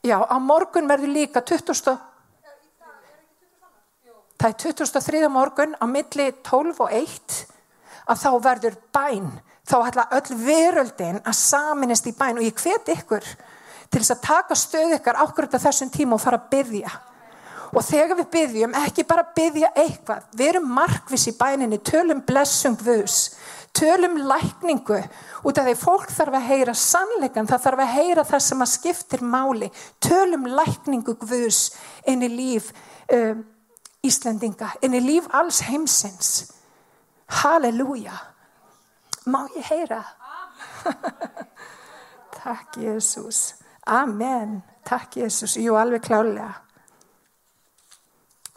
já, 0.08 0.16
á 0.24 0.36
morgun 0.40 0.88
verður 0.88 1.12
líka 1.12 1.44
20. 1.44 1.98
Það 4.40 4.48
er 4.48 4.58
2003. 4.58 5.28
morgun 5.28 5.76
á 5.76 5.86
milli 5.86 6.32
12 6.42 6.80
og 6.80 6.90
1 6.90 7.46
að 8.08 8.22
þá 8.24 8.30
verður 8.42 8.76
bæn. 8.90 9.30
Þá 9.68 9.76
ætla 9.86 10.08
öll 10.16 10.36
veröldin 10.42 11.20
að 11.22 11.38
saminist 11.38 12.08
í 12.08 12.16
bæn 12.16 12.40
og 12.40 12.48
ég 12.48 12.56
hvet 12.56 12.88
ykkur 12.96 13.22
til 13.92 14.00
þess 14.00 14.16
að 14.16 14.24
taka 14.24 14.56
stöð 14.56 14.96
ykkar 14.96 15.20
ákveður 15.20 15.60
þessum 15.60 15.92
tíma 15.92 16.16
og 16.16 16.24
fara 16.24 16.40
að 16.40 16.48
byggja. 16.56 16.90
Og 17.72 17.84
þegar 17.86 18.18
við 18.18 18.28
byggjum, 18.34 18.74
ekki 18.84 19.04
bara 19.08 19.24
byggja 19.32 19.70
eitthvað, 19.80 20.24
við 20.36 20.50
erum 20.50 20.72
markvis 20.76 21.24
í 21.30 21.36
bæninni, 21.38 21.78
tölum 21.80 22.20
blessung 22.26 22.76
vus, 22.84 23.32
tölum 23.72 24.18
lækningu, 24.28 24.98
út 25.48 25.60
af 25.60 25.68
því 25.68 25.76
fólk 25.80 26.12
þarf 26.12 26.36
að 26.36 26.48
heyra 26.50 26.74
sannleikan, 26.76 27.48
það 27.48 27.64
þarf 27.64 27.84
að 27.84 27.94
heyra 27.96 28.24
það 28.28 28.42
sem 28.44 28.64
að 28.64 28.72
skiptir 28.74 29.24
máli, 29.24 29.70
tölum 30.04 30.44
lækningu 30.52 31.16
vus 31.24 31.62
inn 32.04 32.26
í 32.26 32.28
líf 32.32 32.68
um, 33.08 33.40
Íslendinga, 34.02 34.72
inn 34.82 34.96
í 34.98 35.00
líf 35.00 35.28
alls 35.30 35.60
heimsins. 35.62 36.50
Halleluja. 37.40 38.16
Má 39.30 39.44
ég 39.54 39.68
heyra? 39.70 40.00
Takk 42.42 42.80
Jésús. 42.82 43.54
Amen. 43.86 44.58
Takk 44.84 45.22
Jésús. 45.22 45.54
Jú, 45.56 45.78
alveg 45.78 46.02
klálega. 46.02 46.50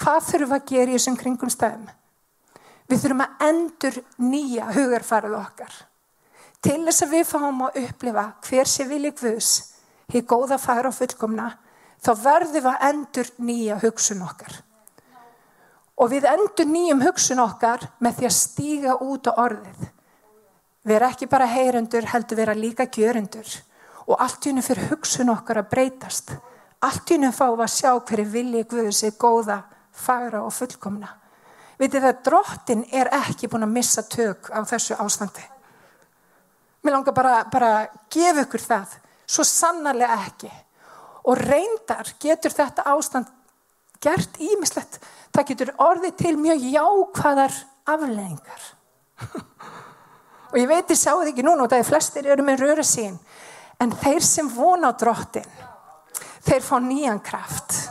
Hvað 0.06 0.20
þurfum 0.22 0.52
við 0.52 0.60
að 0.60 0.66
gera 0.70 0.92
í 0.92 0.98
þessum 1.00 1.16
kringum 1.18 1.50
stæðum? 1.50 1.86
Við 2.86 3.00
þurfum 3.02 3.24
að 3.24 3.40
endur 3.48 3.96
nýja 4.22 4.68
hugarfarið 4.76 5.34
okkar. 5.40 5.74
Til 6.62 6.76
þess 6.84 7.06
að 7.08 7.16
við 7.16 7.24
fáum 7.26 7.64
að 7.66 7.80
upplifa 7.82 8.26
hver 8.46 8.70
sé 8.70 8.86
vilja 8.86 9.16
hvus, 9.18 9.50
hér 10.14 10.28
góða 10.30 10.62
fara 10.62 10.92
og 10.92 10.98
fullkomna, 11.00 11.48
þá 12.06 12.12
verðum 12.22 12.54
við 12.54 12.70
að 12.70 12.88
endur 12.92 13.34
nýja 13.50 13.82
hugsun 13.82 14.24
okkar. 14.30 14.62
Og 15.98 16.14
við 16.14 16.30
endur 16.36 16.70
nýjum 16.70 17.02
hugsun 17.08 17.42
okkar 17.42 17.90
með 17.98 18.22
því 18.22 18.30
að 18.30 18.38
stíga 18.38 18.98
út 19.02 19.26
á 19.26 19.34
orðið. 19.42 19.92
Við 20.86 20.98
erum 21.00 21.16
ekki 21.16 21.34
bara 21.34 21.50
heyrendur, 21.50 22.12
heldur 22.14 22.44
vera 22.46 22.54
líka 22.54 22.86
gjörundur. 22.86 23.58
Og 24.06 24.20
allt 24.22 24.46
í 24.46 24.54
húnum 24.54 24.70
fyrir 24.70 24.92
hugsun 24.92 25.34
okkar 25.34 25.66
að 25.66 25.72
breytast. 25.74 26.36
Allt 26.86 27.10
í 27.10 27.18
húnum 27.18 27.34
fáum 27.34 27.64
að 27.66 27.80
sjá 27.80 27.96
hverju 27.96 28.34
vilji 28.36 28.68
Guðu 28.70 28.92
sig 28.94 29.18
góða, 29.18 29.64
fagra 29.96 30.44
og 30.46 30.54
fullkomna. 30.54 31.10
Vitið 31.80 32.08
það, 32.08 32.22
drottin 32.24 32.84
er 32.96 33.10
ekki 33.16 33.50
búin 33.52 33.66
að 33.68 33.76
missa 33.76 34.04
tök 34.08 34.52
á 34.52 34.64
þessu 34.68 34.96
ástandi. 35.02 35.44
Mér 36.86 36.96
langar 37.00 37.16
bara, 37.18 37.40
bara 37.52 37.72
að 37.82 37.98
gefa 38.14 38.46
ykkur 38.46 38.64
það. 38.64 38.96
Svo 39.26 39.44
sannarlega 39.48 40.20
ekki. 40.28 40.52
Og 41.26 41.40
reyndar 41.42 42.12
getur 42.22 42.54
þetta 42.54 42.86
ástand 42.94 43.32
gert 44.04 44.38
ímislegt. 44.40 45.00
Það 45.34 45.48
getur 45.50 45.72
orðið 45.82 46.18
til 46.20 46.36
mjög 46.40 46.68
jákvæðar 46.76 47.58
afleggingar. 47.96 48.68
og 50.52 50.60
ég 50.60 50.70
veit, 50.70 50.94
ég 50.94 51.00
sá 51.00 51.12
þetta 51.12 51.32
ekki 51.34 51.46
núna 51.48 51.66
og 51.66 51.74
það 51.74 51.82
er 51.82 51.90
flestir 51.90 52.30
eru 52.30 52.46
með 52.46 52.64
röra 52.64 52.86
sín. 52.86 53.18
En 53.82 53.92
þeir 53.92 54.24
sem 54.24 54.48
vona 54.54 54.94
á 54.94 55.00
drottin, 55.00 55.48
þeir 56.46 56.64
fá 56.64 56.78
nýjan 56.80 57.20
kraft. 57.26 57.85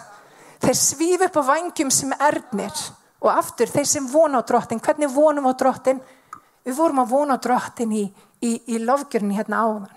Þeir 0.65 0.79
svíf 0.81 1.25
upp 1.27 1.41
á 1.41 1.43
vangjum 1.53 1.91
sem 1.93 2.13
ernir. 2.17 2.85
Og 3.25 3.31
aftur, 3.33 3.69
þeir 3.69 3.89
sem 3.89 4.07
vona 4.09 4.41
á 4.41 4.43
drottin, 4.45 4.81
hvernig 4.81 5.13
vonum 5.13 5.49
á 5.49 5.53
drottin? 5.57 6.01
Við 6.65 6.77
vorum 6.77 7.03
að 7.03 7.13
vona 7.13 7.37
á 7.37 7.45
drottin 7.45 7.93
í, 7.93 8.05
í, 8.41 8.53
í 8.73 8.81
lofgjörni 8.81 9.37
hérna 9.37 9.61
áðan. 9.65 9.93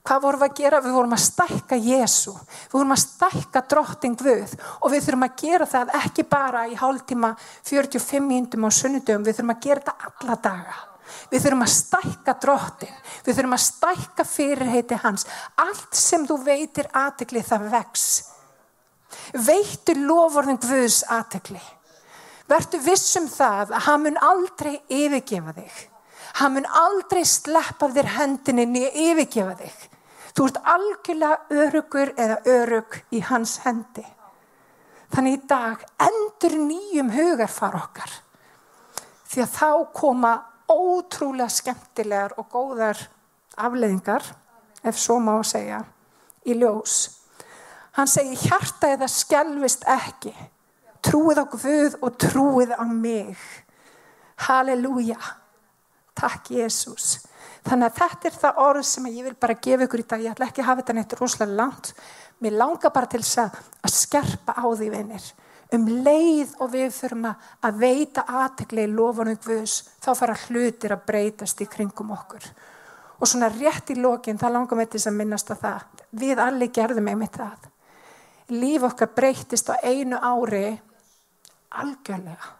Hvað 0.00 0.22
vorum 0.24 0.40
við 0.40 0.48
að 0.48 0.60
gera? 0.60 0.80
Við 0.80 0.94
vorum 0.96 1.12
að 1.12 1.22
stækka 1.26 1.76
Jésu. 1.76 2.32
Við 2.32 2.76
vorum 2.78 2.94
að 2.94 3.02
stækka 3.02 3.62
drottin 3.68 4.16
Guð 4.16 4.54
og 4.80 4.94
við 4.94 5.04
þurfum 5.04 5.26
að 5.26 5.34
gera 5.42 5.66
það 5.68 5.92
ekki 6.00 6.24
bara 6.30 6.62
í 6.68 6.78
hálftíma 6.80 7.34
45 7.68 8.24
mínutum 8.24 8.64
á 8.64 8.70
sunnudöfum. 8.72 9.26
Við 9.28 9.36
þurfum 9.36 9.54
að 9.54 9.62
gera 9.66 9.84
það 9.90 10.08
alla 10.08 10.38
daga. 10.48 10.78
Við 11.30 11.44
þurfum 11.44 11.66
að 11.66 11.72
stækka 11.76 12.36
drottin. 12.46 12.98
Við 13.26 13.36
þurfum 13.36 13.56
að 13.58 13.64
stækka 13.66 14.28
fyrirheiti 14.32 15.00
hans. 15.04 15.26
Allt 15.60 16.00
sem 16.00 16.24
þú 16.28 16.40
veitir 16.48 16.88
aðtegli 16.96 17.44
það 17.44 17.68
vex. 17.76 18.08
Veitur 19.46 20.00
lofvorðin 20.08 20.60
Guðs 20.62 21.02
aðtegli. 21.10 21.60
Vertu 22.50 22.80
vissum 22.82 23.28
það 23.30 23.74
að 23.76 23.84
hann 23.86 24.04
mun 24.04 24.18
aldrei 24.26 24.74
yfirgefa 24.90 25.54
þig. 25.54 25.76
Hann 26.40 26.54
mun 26.56 26.66
aldrei 26.66 27.22
sleppa 27.26 27.90
þér 27.94 28.10
hendinni 28.16 28.66
niður 28.66 28.98
yfirgefa 29.04 29.54
þig. 29.60 29.84
Þú 30.34 30.46
ert 30.46 30.58
algjörlega 30.74 31.62
örugur 31.66 32.12
eða 32.16 32.40
örug 32.48 32.98
í 33.14 33.22
hans 33.26 33.58
hendi. 33.64 34.04
Þannig 35.10 35.38
í 35.38 35.46
dag 35.50 35.86
endur 36.06 36.58
nýjum 36.58 37.10
hugar 37.14 37.50
far 37.50 37.78
okkar. 37.80 38.12
Því 39.30 39.42
að 39.44 39.54
þá 39.56 39.70
koma 39.94 40.34
ótrúlega 40.70 41.50
skemmtilegar 41.50 42.36
og 42.38 42.46
góðar 42.50 42.98
afleðingar, 43.58 44.22
ef 44.86 44.98
svo 44.98 45.18
má 45.22 45.34
segja, 45.46 45.82
í 46.46 46.54
ljós. 46.58 47.19
Hann 48.00 48.08
segir 48.08 48.38
hjarta 48.48 48.88
eða 48.94 49.04
skjálfist 49.12 49.82
ekki. 49.92 50.30
Trúið 51.04 51.42
á 51.42 51.44
Guð 51.52 51.96
og 52.00 52.14
trúið 52.16 52.70
á 52.72 52.88
mig. 52.88 53.36
Halleluja. 54.46 55.18
Takk 56.16 56.48
Jésús. 56.56 57.18
Þannig 57.66 57.90
að 57.90 57.98
þetta 57.98 58.28
er 58.30 58.38
það 58.40 58.60
orð 58.64 58.86
sem 58.88 59.08
ég 59.10 59.26
vil 59.26 59.34
bara 59.36 59.58
gefa 59.66 59.84
ykkur 59.84 60.00
í 60.00 60.06
dag. 60.08 60.22
Ég 60.24 60.32
ætla 60.32 60.48
ekki 60.48 60.62
að 60.64 60.68
hafa 60.70 60.80
þetta 60.80 60.94
neitt 60.96 61.12
rosalega 61.18 61.58
langt. 61.58 61.90
Mér 62.40 62.56
langar 62.62 62.94
bara 62.94 63.10
til 63.12 63.20
þess 63.20 63.42
að 63.44 63.92
skerpa 63.92 64.54
á 64.56 64.64
því 64.64 64.88
vinnir. 64.94 65.26
Um 65.76 65.84
leið 66.00 66.54
og 66.56 66.70
við 66.72 66.88
þurfum 66.96 67.26
að 67.28 67.82
veita 67.82 68.24
aðtegli 68.24 68.86
í 68.86 68.94
lofunum 68.94 69.36
Guðs, 69.44 69.74
þá 70.00 70.14
fara 70.16 70.38
hlutir 70.46 70.96
að 70.96 71.04
breytast 71.10 71.60
í 71.60 71.68
kringum 71.68 72.16
okkur. 72.16 72.48
Og 73.20 73.28
svona 73.28 73.52
rétt 73.52 73.92
í 73.92 74.00
lokin, 74.00 74.40
það 74.40 74.56
langar 74.56 74.80
með 74.80 74.96
þess 74.96 75.10
að 75.12 75.20
minnast 75.20 75.52
að 75.52 75.66
það. 75.66 75.84
Við 76.24 76.42
allir 76.48 76.72
gerðum 76.80 77.12
einmitt 77.12 77.36
það. 77.36 77.69
Líf 78.50 78.82
okkar 78.88 79.12
breytist 79.14 79.70
á 79.70 79.78
einu 79.82 80.18
ári 80.18 80.80
algjörlega. 81.70 82.50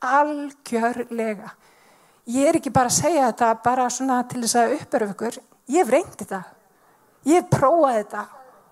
Algjörlega. 0.00 1.50
Ég 2.30 2.48
er 2.48 2.58
ekki 2.60 2.72
bara 2.72 2.90
að 2.90 2.98
segja 3.00 3.28
þetta 3.28 3.52
bara 3.64 3.88
svona 3.92 4.20
til 4.28 4.42
þess 4.44 4.58
að 4.60 4.74
uppverfa 4.78 5.14
ykkur. 5.14 5.38
Ég 5.70 5.82
hef 5.82 5.92
reyndið 5.92 6.20
þetta. 6.24 6.42
Ég 7.28 7.40
hef 7.40 7.48
prófað 7.52 7.96
þetta. 8.00 8.26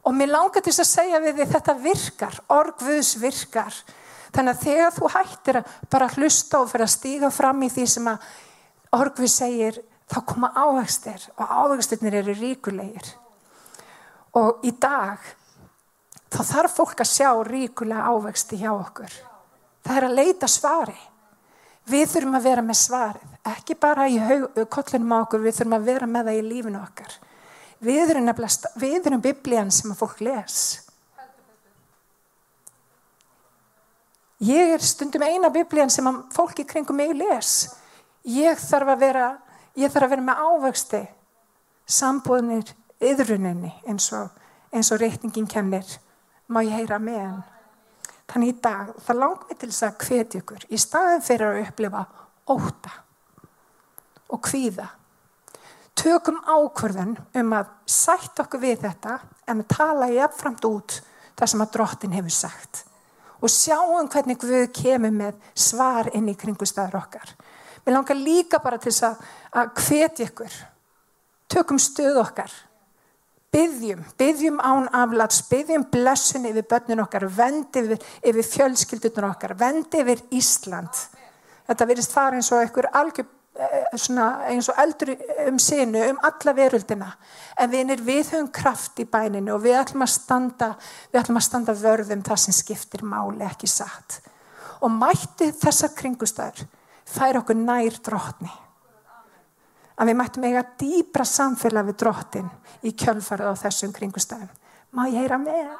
Og 0.08 0.14
mér 0.16 0.30
langar 0.32 0.64
til 0.64 0.72
þess 0.72 0.84
að 0.84 0.90
segja 0.92 1.22
við 1.24 1.38
því 1.38 1.48
þetta 1.52 1.74
virkar. 1.84 2.38
Orgvöðs 2.54 3.14
virkar. 3.20 3.80
Þannig 4.32 4.54
að 4.54 4.64
þegar 4.64 4.94
þú 4.96 5.10
hættir 5.14 5.58
að 5.60 5.72
bara 5.90 6.10
hlusta 6.16 6.60
og 6.62 6.70
fyrir 6.70 6.86
að 6.86 6.94
stíga 6.94 7.30
fram 7.32 7.64
í 7.64 7.70
því 7.72 7.86
sem 7.88 8.10
að 8.10 8.28
orgvöð 8.98 9.32
segir, 9.32 9.80
þá 10.08 10.18
koma 10.28 10.52
ávegstir 10.56 11.24
og 11.36 11.54
ávegstirnir 11.62 12.18
eru 12.22 12.36
ríkulegir. 12.36 13.08
Og 14.38 14.64
í 14.68 14.72
dag, 14.80 15.20
þá 16.32 16.40
þarf 16.52 16.76
fólk 16.76 17.02
að 17.02 17.12
sjá 17.12 17.30
ríkulega 17.46 18.10
ávegsti 18.12 18.58
hjá 18.60 18.72
okkur. 18.72 19.14
Það 19.86 19.96
er 19.96 20.06
að 20.08 20.18
leita 20.18 20.50
svari. 20.50 20.98
Við 21.88 22.10
þurfum 22.12 22.36
að 22.36 22.44
vera 22.44 22.62
með 22.64 22.76
svarið, 22.82 23.30
ekki 23.48 23.74
bara 23.80 24.04
í 24.12 24.18
kollinum 24.68 25.14
á 25.16 25.18
okkur, 25.22 25.40
við 25.40 25.54
þurfum 25.56 25.76
að 25.78 25.86
vera 25.88 26.08
með 26.10 26.28
það 26.28 26.40
í 26.40 26.42
lífinu 26.44 26.80
okkar. 26.82 27.14
Við 27.80 28.10
erum, 28.12 28.28
erum 28.98 29.22
biblían 29.24 29.70
sem 29.72 29.94
að 29.94 30.00
fólk 30.02 30.20
les. 30.26 30.58
Ég 34.44 34.74
er 34.74 34.84
stundum 34.84 35.24
eina 35.24 35.48
biblían 35.50 35.90
sem 35.90 36.06
að 36.06 36.18
fólk 36.34 36.60
í 36.60 36.66
kringum 36.68 36.98
mig 37.00 37.14
les. 37.16 37.54
Ég 38.28 38.60
þarf 38.60 38.92
að 38.92 39.00
vera, 39.06 39.28
þarf 39.78 40.04
að 40.04 40.12
vera 40.12 40.26
með 40.26 40.42
ávöxti, 40.44 41.00
sambúðnir, 41.88 42.74
yðruninni 43.00 43.72
eins 43.88 44.10
og, 44.12 44.28
og 44.76 45.00
reytingin 45.00 45.48
kennir. 45.48 45.88
Má 46.48 46.62
ég 46.64 46.72
heyra 46.72 46.98
með 47.02 47.18
henn? 47.20 47.42
Þannig 48.28 48.50
í 48.52 48.60
dag, 48.64 48.92
það 49.04 49.20
langt 49.22 49.44
mig 49.48 49.58
til 49.58 49.68
þess 49.70 49.84
að 49.86 50.00
hvetja 50.04 50.40
ykkur 50.42 50.64
í 50.68 50.80
staðin 50.80 51.24
fyrir 51.24 51.48
að 51.48 51.60
upplifa 51.64 52.02
óta 52.48 52.92
og 54.28 54.42
kvíða. 54.44 54.88
Tökum 55.98 56.38
ákvörðun 56.44 57.16
um 57.40 57.54
að 57.56 57.70
sætt 57.88 58.40
okkur 58.44 58.62
við 58.62 58.84
þetta 58.84 59.16
en 59.48 59.62
að 59.64 59.72
tala 59.72 60.10
jafnframt 60.12 60.68
út 60.68 60.98
það 61.38 61.52
sem 61.52 61.64
að 61.64 61.72
drottin 61.76 62.16
hefur 62.16 62.36
sagt. 62.36 62.84
og 63.40 63.50
sjáum 63.54 64.08
hvernig 64.10 64.38
Guð 64.42 64.64
kemur 64.74 65.12
með 65.14 65.36
svar 65.54 66.08
inn 66.10 66.26
í 66.26 66.34
kringustæður 66.34 66.96
okkar. 66.98 67.28
Mér 67.86 67.94
langar 67.94 68.18
líka 68.18 68.58
bara 68.58 68.80
til 68.82 68.90
þess 68.90 69.22
að 69.54 69.68
hvetja 69.78 70.26
ykkur. 70.26 70.56
Tökum 71.48 71.78
stöð 71.78 72.18
okkar. 72.18 72.50
Byggjum, 73.48 74.02
byggjum 74.20 74.58
án 74.60 74.90
aflats, 74.92 75.40
byggjum 75.48 75.86
blessun 75.88 76.44
yfir 76.50 76.66
börnun 76.68 77.00
okkar, 77.06 77.24
vendi 77.32 77.80
yfir, 77.80 78.02
yfir 78.20 78.44
fjölskyldunum 78.44 79.30
okkar, 79.30 79.54
vendi 79.56 80.02
yfir 80.02 80.20
Ísland. 80.36 81.00
Þetta 81.68 81.86
verist 81.88 82.12
fara 82.12 82.36
eins 82.36 82.52
og 82.52 82.60
einhver 82.60 82.90
algjör, 82.92 83.24
eh, 83.56 83.86
eins 84.52 84.68
og 84.68 84.82
eldur 84.84 85.14
um 85.46 85.58
sinu, 85.58 86.04
um 86.10 86.20
alla 86.22 86.54
veröldina. 86.60 87.10
En 87.56 87.70
vinir, 87.70 88.04
við 88.04 88.34
höfum 88.34 88.52
kraft 88.52 89.00
í 89.00 89.08
bæninu 89.08 89.54
og 89.54 89.64
við 89.64 89.80
ætlum 89.80 90.04
að 90.04 90.12
standa, 90.12 90.76
við 91.10 91.22
ætlum 91.22 91.40
að 91.40 91.48
standa 91.48 91.72
vörðum 91.72 92.22
það 92.22 92.44
sem 92.44 92.52
skiptir 92.52 93.00
máli 93.00 93.48
ekki 93.48 93.66
satt. 93.66 94.20
Og 94.82 94.90
mætti 94.90 95.52
þessar 95.56 95.96
kringustæður 95.96 96.66
fær 97.06 97.40
okkur 97.40 97.56
nær 97.56 97.96
drotni 98.04 98.67
að 99.98 100.10
við 100.10 100.18
mættum 100.20 100.46
eiga 100.46 100.64
dýbra 100.80 101.26
samfélag 101.26 101.90
við 101.90 101.98
drottin 102.04 102.50
í 102.86 102.94
kjölfarið 102.94 103.50
á 103.50 103.54
þessum 103.64 103.94
kringustæðum. 103.96 104.50
Má 104.94 105.02
ég 105.10 105.18
heyra 105.24 105.40
með? 105.42 105.74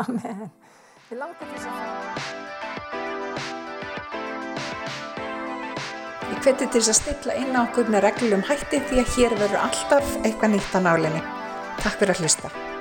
Amen. 0.00 0.48
Við 1.10 1.20
langar 1.20 1.52
þess 1.52 1.68
að 1.68 2.40
Ég 6.32 6.38
hveti 6.40 6.64
til 6.64 6.80
þess 6.80 6.90
að 6.94 7.00
stilla 7.02 7.38
inn 7.38 7.52
á 7.54 7.60
okkur 7.66 7.92
með 7.92 8.06
reglum 8.06 8.44
hætti 8.48 8.80
því 8.88 9.04
að 9.04 9.14
hér 9.18 9.38
verður 9.44 9.64
alltaf 9.68 10.18
eitthvað 10.24 10.54
nýtt 10.56 10.74
á 10.74 10.80
nálinni. 10.88 11.24
Takk 11.82 12.00
fyrir 12.00 12.16
að 12.16 12.24
hlusta. 12.24 12.71